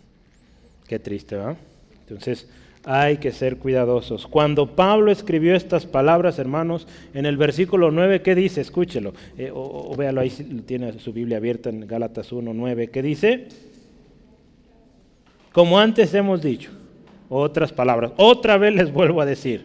[0.88, 1.56] Qué triste, ¿verdad?
[2.00, 2.48] Entonces,
[2.84, 4.26] hay que ser cuidadosos.
[4.26, 8.60] Cuando Pablo escribió estas palabras, hermanos, en el versículo 9, ¿qué dice?
[8.60, 9.14] Escúchelo.
[9.38, 10.30] Eh, o, o, véalo ahí,
[10.66, 12.88] tiene su Biblia abierta en Gálatas 1, 9.
[12.88, 13.46] ¿Qué dice?
[15.52, 16.72] Como antes hemos dicho,
[17.28, 19.64] otras palabras, otra vez les vuelvo a decir,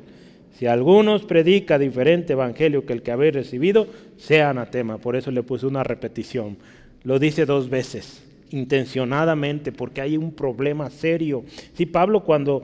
[0.61, 4.99] si algunos predica diferente evangelio que el que habéis recibido, sea anatema.
[4.99, 6.57] Por eso le puse una repetición.
[7.03, 11.43] Lo dice dos veces, intencionadamente, porque hay un problema serio.
[11.73, 12.61] Si Pablo cuando,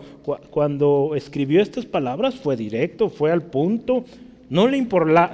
[0.52, 4.06] cuando escribió estas palabras fue directo, fue al punto.
[4.50, 4.80] No le,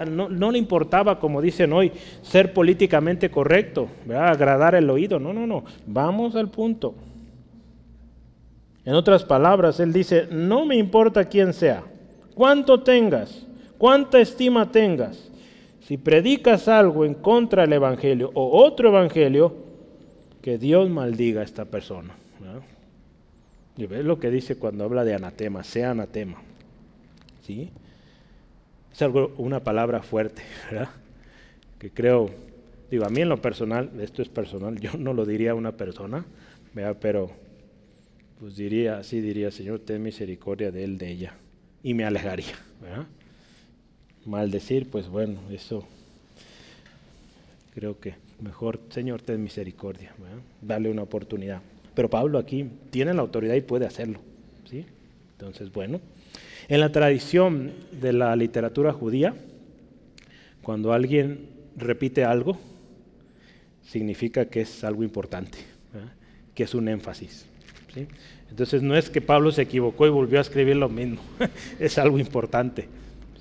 [0.10, 1.92] no, le, importaba, como dicen hoy,
[2.22, 5.20] ser políticamente correcto, agradar el oído.
[5.20, 5.66] No, no, no.
[5.86, 6.96] Vamos al punto.
[8.86, 11.84] En otras palabras, él dice, no me importa quién sea,
[12.36, 13.46] cuánto tengas,
[13.78, 15.32] cuánta estima tengas.
[15.82, 19.56] Si predicas algo en contra del Evangelio o otro Evangelio,
[20.42, 22.14] que Dios maldiga a esta persona.
[23.78, 26.42] Y ves lo que dice cuando habla de anatema, sea anatema.
[27.42, 27.72] ¿Sí?
[28.92, 30.90] Es algo, una palabra fuerte, ¿verdad?
[31.80, 32.30] Que creo,
[32.92, 35.72] digo, a mí en lo personal, esto es personal, yo no lo diría a una
[35.72, 36.26] persona,
[36.74, 36.98] ¿verdad?
[37.00, 37.32] Pero
[38.44, 41.34] pues diría, así diría, Señor, ten misericordia de él, de ella.
[41.82, 43.06] Y me alejaría, ¿verdad?
[44.26, 45.88] Maldecir, pues bueno, eso
[47.74, 50.40] creo que mejor, Señor, ten misericordia, ¿verdad?
[50.62, 51.62] dale una oportunidad.
[51.96, 54.20] Pero Pablo aquí tiene la autoridad y puede hacerlo,
[54.70, 54.86] ¿sí?
[55.40, 56.02] Entonces, bueno,
[56.68, 59.34] en la tradición de la literatura judía,
[60.62, 61.48] cuando alguien
[61.78, 62.58] repite algo,
[63.84, 65.60] significa que es algo importante,
[66.54, 67.53] que es un énfasis.
[68.50, 71.22] Entonces no es que Pablo se equivocó y volvió a escribir lo mismo,
[71.80, 72.88] es algo importante.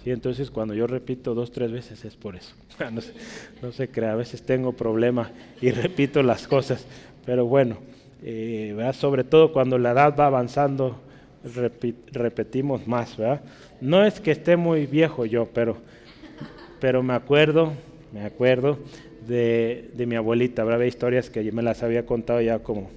[0.03, 0.11] ¿sí?
[0.11, 2.55] Entonces cuando yo repito dos, tres veces es por eso.
[3.63, 5.31] no, se, crea, a veces tengo problema
[5.61, 6.87] y repito las cosas,
[7.25, 7.79] pero bueno,
[8.23, 11.01] eh, sobre todo cuando la edad va avanzando,
[12.13, 13.17] repetimos más.
[13.17, 13.43] ¿verdad?
[13.81, 15.77] No es que esté muy viejo yo, pero,
[16.81, 17.73] pero me acuerdo,
[18.13, 18.79] me acuerdo
[19.27, 22.91] de, de mi abuelita, había historias que me las había contado ya como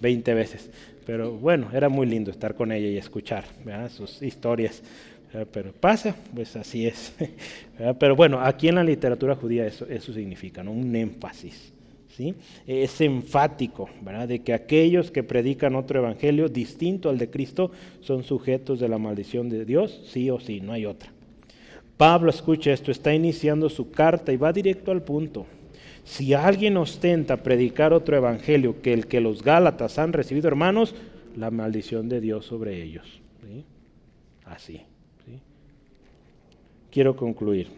[0.00, 0.70] 20 veces.
[1.08, 3.44] Pero bueno, era muy lindo estar con ella y escuchar
[3.88, 4.82] sus historias.
[5.50, 7.14] Pero pasa, pues así es.
[7.98, 10.70] Pero bueno, aquí en la literatura judía eso, eso significa, ¿no?
[10.70, 11.72] un énfasis.
[12.14, 12.34] ¿sí?
[12.66, 14.28] Es enfático, ¿verdad?
[14.28, 17.70] de que aquellos que predican otro evangelio distinto al de Cristo
[18.02, 21.10] son sujetos de la maldición de Dios, sí o sí, no hay otra.
[21.96, 25.46] Pablo, escucha esto, está iniciando su carta y va directo al punto.
[26.08, 30.94] Si alguien ostenta predicar otro evangelio que el que los Gálatas han recibido, hermanos,
[31.36, 33.20] la maldición de Dios sobre ellos.
[34.46, 34.80] Así.
[36.90, 37.68] Quiero concluir.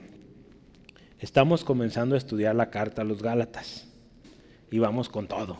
[1.18, 3.88] Estamos comenzando a estudiar la carta a los Gálatas
[4.70, 5.58] y vamos con todo.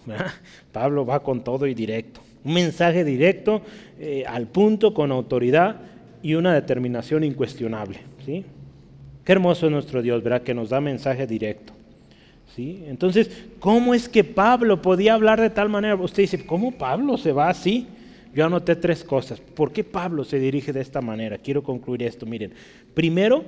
[0.72, 2.20] Pablo va con todo y directo.
[2.44, 3.62] Un mensaje directo,
[3.98, 5.80] eh, al punto, con autoridad
[6.22, 7.98] y una determinación incuestionable.
[8.24, 8.44] ¿sí?
[9.24, 10.42] Qué hermoso es nuestro Dios, ¿verdad?
[10.42, 11.79] Que nos da mensaje directo.
[12.56, 15.94] Entonces, ¿cómo es que Pablo podía hablar de tal manera?
[15.94, 17.86] Usted dice, ¿cómo Pablo se va así?
[18.34, 19.40] Yo anoté tres cosas.
[19.40, 21.38] ¿Por qué Pablo se dirige de esta manera?
[21.38, 22.26] Quiero concluir esto.
[22.26, 22.52] Miren,
[22.94, 23.44] primero,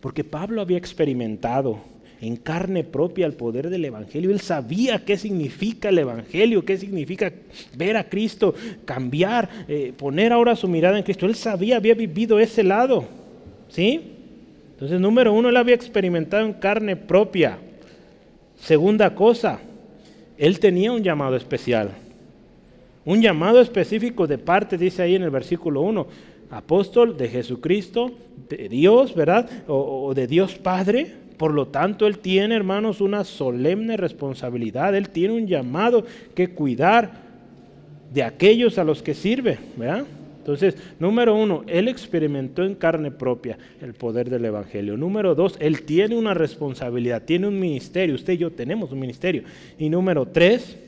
[0.00, 1.78] porque Pablo había experimentado
[2.20, 4.30] en carne propia el poder del Evangelio.
[4.30, 7.32] Él sabía qué significa el Evangelio, qué significa
[7.76, 11.26] ver a Cristo, cambiar, eh, poner ahora su mirada en Cristo.
[11.26, 13.04] Él sabía, había vivido ese lado.
[13.68, 14.12] ¿Sí?
[14.72, 17.58] Entonces, número uno, él había experimentado en carne propia.
[18.56, 19.60] Segunda cosa,
[20.38, 21.90] él tenía un llamado especial.
[23.04, 26.06] Un llamado específico de parte, dice ahí en el versículo 1,
[26.50, 28.12] apóstol de Jesucristo,
[28.48, 29.48] de Dios, ¿verdad?
[29.68, 31.14] O, de Dios Padre.
[31.36, 34.94] Por lo tanto, él tiene, hermanos, una solemne responsabilidad.
[34.96, 36.04] Él tiene un llamado
[36.34, 37.26] que cuidar
[38.12, 40.04] de aquellos a los que sirve, ¿verdad?
[40.46, 44.96] Entonces, número uno, él experimentó en carne propia el poder del Evangelio.
[44.96, 48.14] Número dos, él tiene una responsabilidad, tiene un ministerio.
[48.14, 49.42] Usted y yo tenemos un ministerio.
[49.76, 50.78] Y número tres,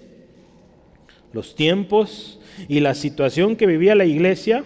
[1.32, 4.62] los tiempos y la situación que vivía la iglesia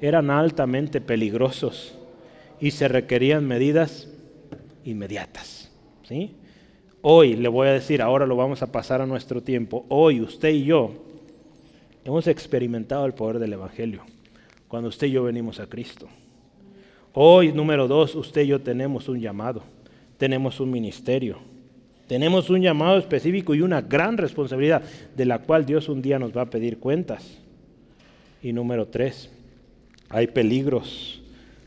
[0.00, 1.98] eran altamente peligrosos
[2.60, 4.08] y se requerían medidas
[4.84, 5.72] inmediatas.
[6.04, 6.36] ¿sí?
[7.02, 10.50] Hoy, le voy a decir, ahora lo vamos a pasar a nuestro tiempo, hoy usted
[10.50, 10.92] y yo
[12.04, 14.02] hemos experimentado el poder del Evangelio
[14.68, 16.08] cuando usted y yo venimos a Cristo.
[17.12, 19.62] Hoy, número dos, usted y yo tenemos un llamado,
[20.18, 21.38] tenemos un ministerio,
[22.06, 24.82] tenemos un llamado específico y una gran responsabilidad
[25.16, 27.38] de la cual Dios un día nos va a pedir cuentas.
[28.42, 29.30] Y número tres,
[30.08, 31.20] hay peligros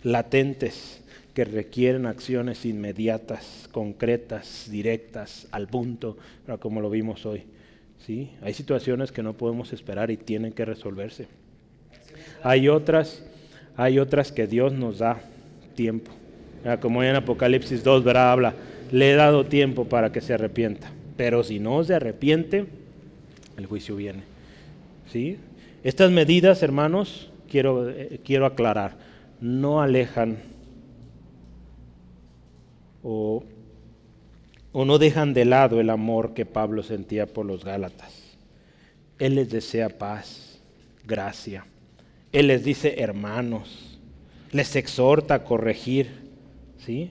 [0.04, 1.04] latentes
[1.34, 6.18] que requieren acciones inmediatas, concretas, directas, al punto,
[6.60, 7.44] como lo vimos hoy.
[8.06, 8.32] ¿Sí?
[8.42, 11.28] Hay situaciones que no podemos esperar y tienen que resolverse.
[12.44, 13.24] Hay otras,
[13.76, 15.22] hay otras que Dios nos da
[15.76, 16.12] tiempo.
[16.82, 18.32] Como en Apocalipsis 2, ¿verdad?
[18.32, 18.54] Habla,
[18.92, 20.92] le he dado tiempo para que se arrepienta.
[21.18, 22.66] Pero si no se arrepiente,
[23.58, 24.24] el juicio viene.
[25.12, 25.38] ¿Sí?
[25.84, 28.98] Estas medidas, hermanos, quiero, eh, quiero aclarar,
[29.42, 30.38] no alejan
[33.02, 33.44] o,
[34.72, 38.38] o no dejan de lado el amor que Pablo sentía por los Gálatas.
[39.18, 40.62] Él les desea paz,
[41.06, 41.66] gracia
[42.32, 44.00] él les dice hermanos,
[44.52, 46.08] les exhorta a corregir.
[46.78, 47.10] ¿sí?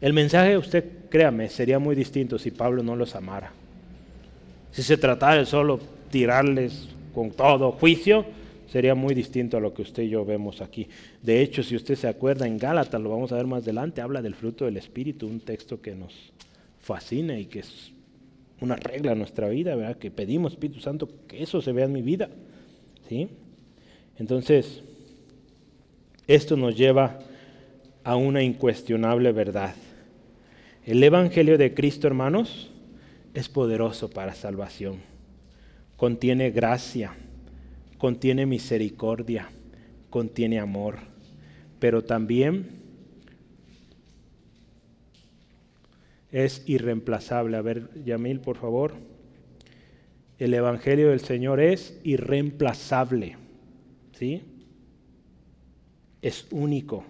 [0.00, 3.52] El mensaje, usted créame, sería muy distinto si Pablo no los amara.
[4.72, 5.80] Si se tratara de solo
[6.10, 8.24] tirarles con todo juicio,
[8.70, 10.88] sería muy distinto a lo que usted y yo vemos aquí.
[11.22, 14.22] De hecho, si usted se acuerda en Gálatas, lo vamos a ver más adelante, habla
[14.22, 16.32] del fruto del Espíritu, un texto que nos
[16.80, 17.92] fascina y que es
[18.60, 19.96] una regla en nuestra vida, ¿verdad?
[19.96, 22.28] Que pedimos, Espíritu Santo, que eso se vea en mi vida.
[23.08, 23.28] ¿sí?
[24.20, 24.82] Entonces,
[26.26, 27.20] esto nos lleva
[28.04, 29.74] a una incuestionable verdad.
[30.84, 32.70] El Evangelio de Cristo, hermanos,
[33.32, 34.98] es poderoso para salvación.
[35.96, 37.14] Contiene gracia,
[37.96, 39.48] contiene misericordia,
[40.10, 40.98] contiene amor,
[41.78, 42.68] pero también
[46.30, 47.56] es irreemplazable.
[47.56, 48.92] A ver, Yamil, por favor.
[50.38, 53.36] El Evangelio del Señor es irreemplazable.
[54.20, 54.42] ¿Sí?
[56.20, 57.04] Es único.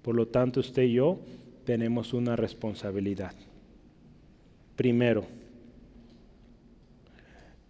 [0.00, 1.18] Por lo tanto, usted y yo
[1.64, 3.34] tenemos una responsabilidad.
[4.76, 5.26] Primero,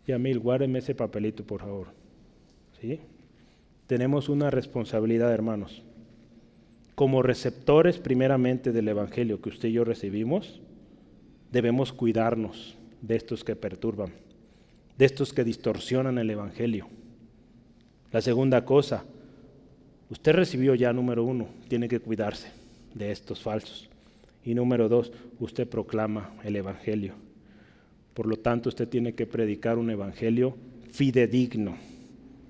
[0.07, 1.87] Yamil, guárdeme ese papelito, por favor.
[2.83, 3.01] ¿Sí?
[3.87, 5.83] Tenemos una responsabilidad, hermanos.
[6.95, 10.61] Como receptores primeramente del Evangelio que usted y yo recibimos,
[11.51, 14.13] debemos cuidarnos de estos que perturban,
[14.99, 16.89] de estos que distorsionan el Evangelio.
[18.11, 19.05] La segunda cosa,
[20.09, 22.49] usted recibió ya número uno, tiene que cuidarse
[22.95, 23.89] de estos falsos.
[24.45, 27.15] Y número dos, usted proclama el Evangelio.
[28.15, 30.57] Por lo tanto, usted tiene que predicar un Evangelio
[30.91, 31.77] fidedigno,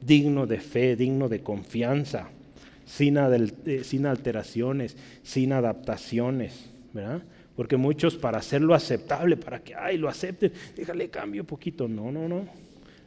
[0.01, 2.31] digno de fe, digno de confianza,
[2.87, 7.23] sin, eh, alteraciones, sin adaptaciones, ¿verdad?
[7.57, 11.89] Porque muchos para hacerlo aceptable, para que, ay, lo acepten, déjale cambio un poquito.
[11.89, 12.47] No, no, no.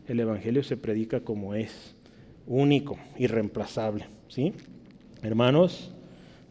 [0.07, 1.95] El Evangelio se predica como es,
[2.47, 4.53] único, irreemplazable, ¿sí?
[5.21, 5.91] Hermanos,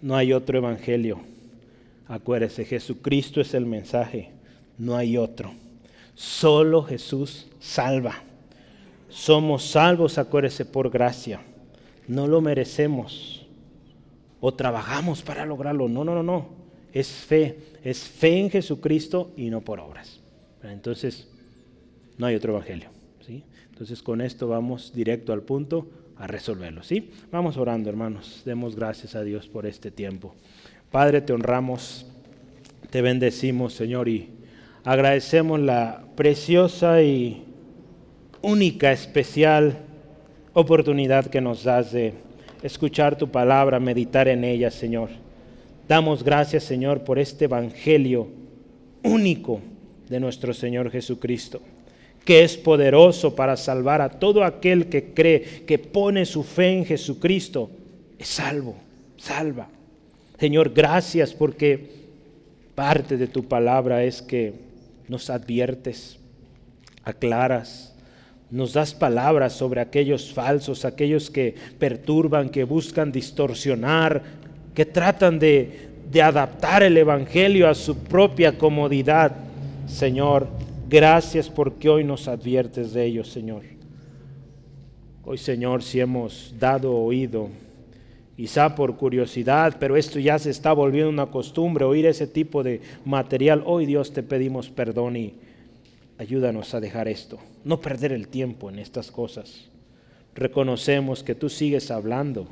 [0.03, 1.21] no hay otro Evangelio.
[2.07, 4.31] Acuérdese, Jesucristo es el mensaje,
[4.79, 5.53] no hay otro.
[6.15, 8.23] Solo Jesús salva.
[9.09, 11.41] Somos salvos, acuérdese, por gracia.
[12.07, 13.47] No lo merecemos.
[14.41, 15.89] O trabajamos para lograrlo.
[15.89, 16.49] No, no, no, no.
[16.93, 17.59] Es fe.
[17.85, 20.21] Es fe en Jesucristo y no por obras.
[20.63, 21.29] Entonces,
[22.19, 22.91] no hay otro evangelio.
[23.81, 25.87] Entonces, con esto vamos directo al punto
[26.19, 26.83] a resolverlo.
[26.83, 27.13] ¿sí?
[27.33, 28.43] Vamos orando, hermanos.
[28.45, 30.35] Demos gracias a Dios por este tiempo.
[30.91, 32.07] Padre, te honramos,
[32.91, 34.29] te bendecimos, Señor, y
[34.85, 37.43] agradecemos la preciosa y
[38.43, 39.79] única, especial
[40.53, 42.13] oportunidad que nos das de
[42.63, 45.09] escuchar tu palabra, meditar en ella, Señor.
[45.89, 48.29] Damos gracias, Señor, por este Evangelio
[49.03, 49.63] único
[50.11, 51.63] de nuestro Señor Jesucristo,
[52.25, 56.85] que es poderoso para salvar a todo aquel que cree, que pone su fe en
[56.85, 57.71] Jesucristo,
[58.19, 58.77] es salvo,
[59.17, 59.69] salva.
[60.39, 61.91] Señor, gracias porque
[62.75, 64.55] parte de tu palabra es que
[65.09, 66.19] nos adviertes,
[67.05, 67.95] aclaras,
[68.51, 74.23] nos das palabras sobre aquellos falsos, aquellos que perturban, que buscan distorsionar,
[74.75, 79.33] que tratan de, de adaptar el Evangelio a su propia comodidad.
[79.87, 80.49] Señor,
[80.91, 83.63] gracias porque hoy nos adviertes de ellos, Señor.
[85.25, 87.49] Hoy, Señor, si hemos dado oído
[88.37, 92.81] quizá por curiosidad, pero esto ya se está volviendo una costumbre, oír ese tipo de
[93.05, 93.63] material.
[93.67, 95.35] Hoy Dios te pedimos perdón y
[96.19, 99.69] ayúdanos a dejar esto, no perder el tiempo en estas cosas.
[100.35, 102.49] Reconocemos que tú sigues hablando,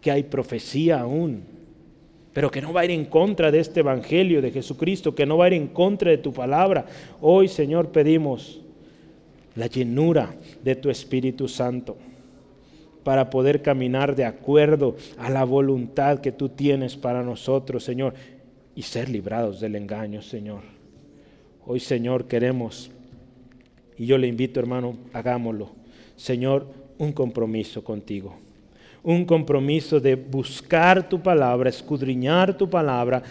[0.00, 1.44] que hay profecía aún,
[2.34, 5.38] pero que no va a ir en contra de este Evangelio de Jesucristo, que no
[5.38, 6.84] va a ir en contra de tu palabra.
[7.20, 8.60] Hoy, Señor, pedimos
[9.54, 11.96] la llenura de tu Espíritu Santo
[13.04, 18.14] para poder caminar de acuerdo a la voluntad que tú tienes para nosotros, Señor,
[18.74, 20.62] y ser librados del engaño, Señor.
[21.64, 22.90] Hoy, Señor, queremos,
[23.96, 25.70] y yo le invito, hermano, hagámoslo,
[26.16, 26.66] Señor,
[26.98, 28.43] un compromiso contigo.
[29.04, 33.22] Un compromiso de buscar tu palabra, escudriñar tu palabra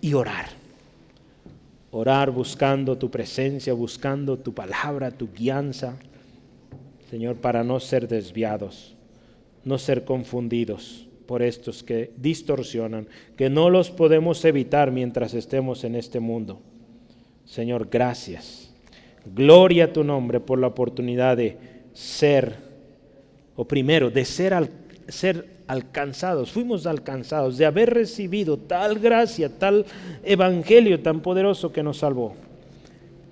[0.00, 0.46] y orar.
[1.90, 5.98] Orar buscando tu presencia, buscando tu palabra, tu guianza
[7.12, 8.94] Señor, para no ser desviados,
[9.66, 13.06] no ser confundidos por estos que distorsionan,
[13.36, 16.62] que no los podemos evitar mientras estemos en este mundo.
[17.44, 18.72] Señor, gracias.
[19.26, 21.58] Gloria a tu nombre por la oportunidad de
[21.92, 22.56] ser,
[23.56, 24.70] o primero, de ser, al,
[25.08, 29.86] ser alcanzados, fuimos alcanzados, de haber recibido tal gracia, tal
[30.22, 32.34] evangelio tan poderoso que nos salvó.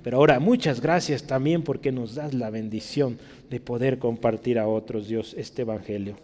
[0.02, 3.18] Pero ahora muchas gracias también porque nos das la bendición
[3.51, 6.16] de poder compartir a otros, Dios, este Evangelio.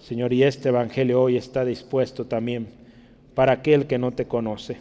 [0.00, 2.68] Señor, y este Evangelio hoy está dispuesto también
[3.34, 4.78] para aquel que no te conoce.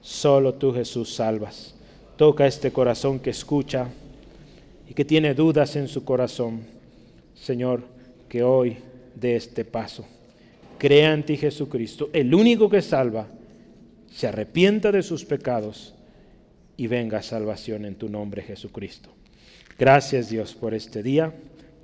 [0.00, 1.74] Solo tú, Jesús, salvas.
[2.16, 3.88] Toca este corazón que escucha
[4.88, 6.60] y que tiene dudas en su corazón,
[7.34, 7.82] Señor,
[8.32, 8.78] que hoy
[9.14, 10.06] dé este paso.
[10.78, 13.26] Crea en ti Jesucristo, el único que salva,
[14.10, 15.94] se arrepienta de sus pecados
[16.78, 19.10] y venga salvación en tu nombre, Jesucristo.
[19.78, 21.34] Gracias Dios por este día,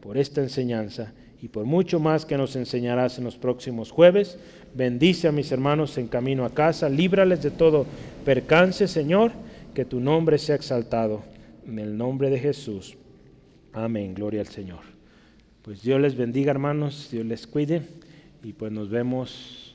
[0.01, 1.13] por esta enseñanza
[1.43, 4.39] y por mucho más que nos enseñarás en los próximos jueves.
[4.75, 7.85] Bendice a mis hermanos en camino a casa, líbrales de todo
[8.25, 9.33] percance, Señor,
[9.75, 11.25] que tu nombre sea exaltado.
[11.67, 12.97] En el nombre de Jesús.
[13.75, 14.98] Amén, gloria al Señor.
[15.69, 17.83] Pues Dios les bendiga, hermanos, Dios les cuide
[18.43, 19.75] y pues nos vemos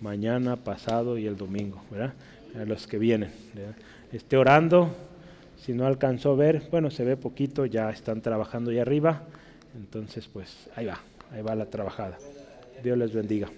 [0.00, 2.14] mañana, pasado y el domingo, ¿verdad?
[2.54, 3.32] A los que vienen.
[4.12, 4.94] Esté orando,
[5.56, 9.24] si no alcanzó a ver, bueno, se ve poquito, ya están trabajando ahí arriba.
[9.76, 11.00] Entonces, pues ahí va,
[11.32, 12.16] ahí va la trabajada.
[12.84, 13.48] Dios les bendiga.